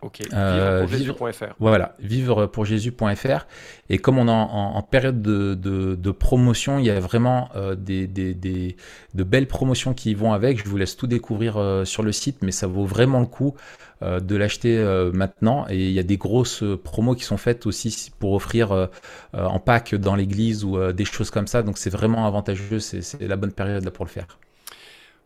Ok, 0.02 0.22
euh, 0.34 0.86
vivrepourjésus.fr. 0.88 1.56
Voilà, 1.60 1.96
vivrepourjésus.fr. 2.00 3.48
Et 3.90 3.98
comme 3.98 4.18
on 4.18 4.28
est 4.28 4.32
en, 4.32 4.82
période 4.82 5.22
de, 5.22 6.12
promotion, 6.12 6.80
il 6.80 6.86
y 6.86 6.90
a 6.90 7.00
vraiment 7.00 7.50
euh, 7.56 7.76
des, 7.76 8.08
de 8.08 9.24
belles 9.24 9.48
promotions 9.48 9.94
qui 9.94 10.14
vont 10.14 10.32
avec. 10.32 10.64
Je 10.64 10.70
vous 10.70 10.78
laisse 10.78 10.96
tout 10.96 11.08
découvrir 11.08 11.58
euh, 11.58 11.84
sur 11.84 12.04
le 12.04 12.14
site, 12.14 12.38
mais 12.44 12.52
ça 12.52 12.68
vaut 12.68 12.86
vraiment 12.86 13.20
le 13.20 13.26
coup 13.26 13.56
de 14.02 14.38
l'acheter 14.38 14.82
maintenant. 15.14 15.66
Et 15.70 15.88
il 15.88 15.92
y 15.92 16.00
a 16.00 16.04
des 16.04 16.16
grosses 16.16 16.64
promos 16.86 17.16
qui 17.16 17.26
sont 17.26 17.36
faites 17.36 17.66
aussi 17.66 18.12
pour 18.18 18.32
offrir 18.32 18.88
en 19.34 19.60
pack 19.60 19.94
dans 19.94 20.16
l'église 20.16 20.64
ou 20.64 20.80
des 20.94 21.04
choses 21.04 21.30
comme 21.30 21.48
ça. 21.48 21.64
Donc 21.64 21.78
c'est 21.78 21.90
vraiment 21.90 22.26
avantageux, 22.26 22.80
c'est 22.80 23.20
la 23.20 23.36
bonne 23.36 23.52
période 23.52 23.84
là 23.84 23.92
pour 23.92 24.06
le 24.06 24.10
faire. 24.10 24.40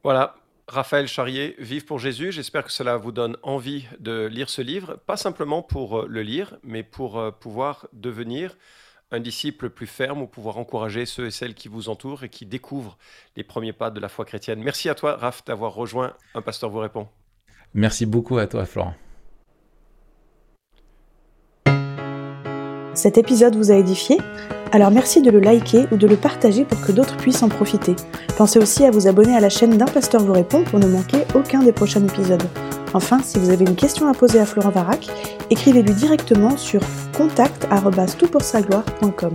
Voilà, 0.03 0.36
Raphaël 0.67 1.08
Charrier, 1.08 1.55
Vive 1.60 1.86
pour 1.86 2.00
Jésus. 2.00 2.32
J'espère 2.32 2.63
que 2.63 2.72
cela 2.72 2.98
vous 2.98 3.12
donne 3.12 3.38
envie 3.43 3.86
de 4.00 4.25
lire 4.25 4.50
ce 4.50 4.62
livre, 4.62 4.98
pas 5.05 5.17
simplement 5.17 5.62
pour 5.62 6.00
euh, 6.00 6.05
le 6.08 6.22
lire, 6.22 6.58
mais 6.63 6.84
pour 6.84 7.20
euh, 7.20 7.32
pouvoir 7.32 7.88
devenir 7.93 8.58
un 9.12 9.20
disciple 9.20 9.70
plus 9.70 9.88
ferme 9.88 10.22
ou 10.22 10.27
pouvoir 10.27 10.58
encourager 10.58 11.05
ceux 11.05 11.27
et 11.27 11.32
celles 11.32 11.53
qui 11.53 11.67
vous 11.67 11.89
entourent 11.89 12.24
et 12.24 12.29
qui 12.29 12.46
découvrent 12.46 12.98
les 13.36 13.43
premiers 13.43 13.74
pas 13.74 13.91
de 13.91 14.00
la 14.00 14.10
foi 14.10 14.25
chrétienne. 14.25 14.62
Merci 14.63 14.89
à 14.89 14.96
toi, 14.96 15.15
Raph, 15.17 15.46
d'avoir 15.46 15.74
rejoint 15.74 16.13
Un 16.34 16.41
Pasteur 16.41 16.70
vous 16.70 16.79
répond. 16.79 17.08
Merci 17.74 18.05
beaucoup 18.05 18.38
à 18.38 18.48
toi, 18.48 18.65
Florent. 18.65 18.96
Cet 22.93 23.17
épisode 23.17 23.56
vous 23.56 23.71
a 23.71 23.75
édifié? 23.75 24.19
Alors 24.71 24.91
merci 24.91 25.21
de 25.21 25.32
le 25.32 25.39
liker 25.39 25.86
ou 25.91 25.97
de 25.97 26.08
le 26.08 26.15
partager 26.15 26.63
pour 26.65 26.79
que 26.82 26.91
d'autres 26.91 27.17
puissent 27.17 27.41
en 27.43 27.49
profiter. 27.49 27.95
Pensez 28.38 28.60
aussi 28.60 28.86
à 28.86 28.91
vous 28.91 29.08
abonner 29.08 29.36
à 29.36 29.39
la 29.39 29.49
chaîne 29.49 29.77
d'un 29.77 29.86
pasteur 29.86 30.23
vous 30.23 30.34
répond 30.34 30.63
pour 30.63 30.77
ne 30.79 30.88
manquer 30.88 31.25
aucun 31.36 31.63
des 31.63 31.71
prochains 31.71 32.03
épisodes. 32.03 32.43
Enfin, 32.93 33.19
si 33.23 33.39
vous 33.39 33.49
avez 33.49 33.65
une 33.65 33.75
question 33.75 34.08
à 34.08 34.13
poser 34.13 34.39
à 34.39 34.45
Florent 34.45 34.69
Varac, 34.69 35.08
écrivez-lui 35.49 35.93
directement 35.93 36.56
sur 36.58 36.82
contact.toutpoursagloire.com. 37.17 39.34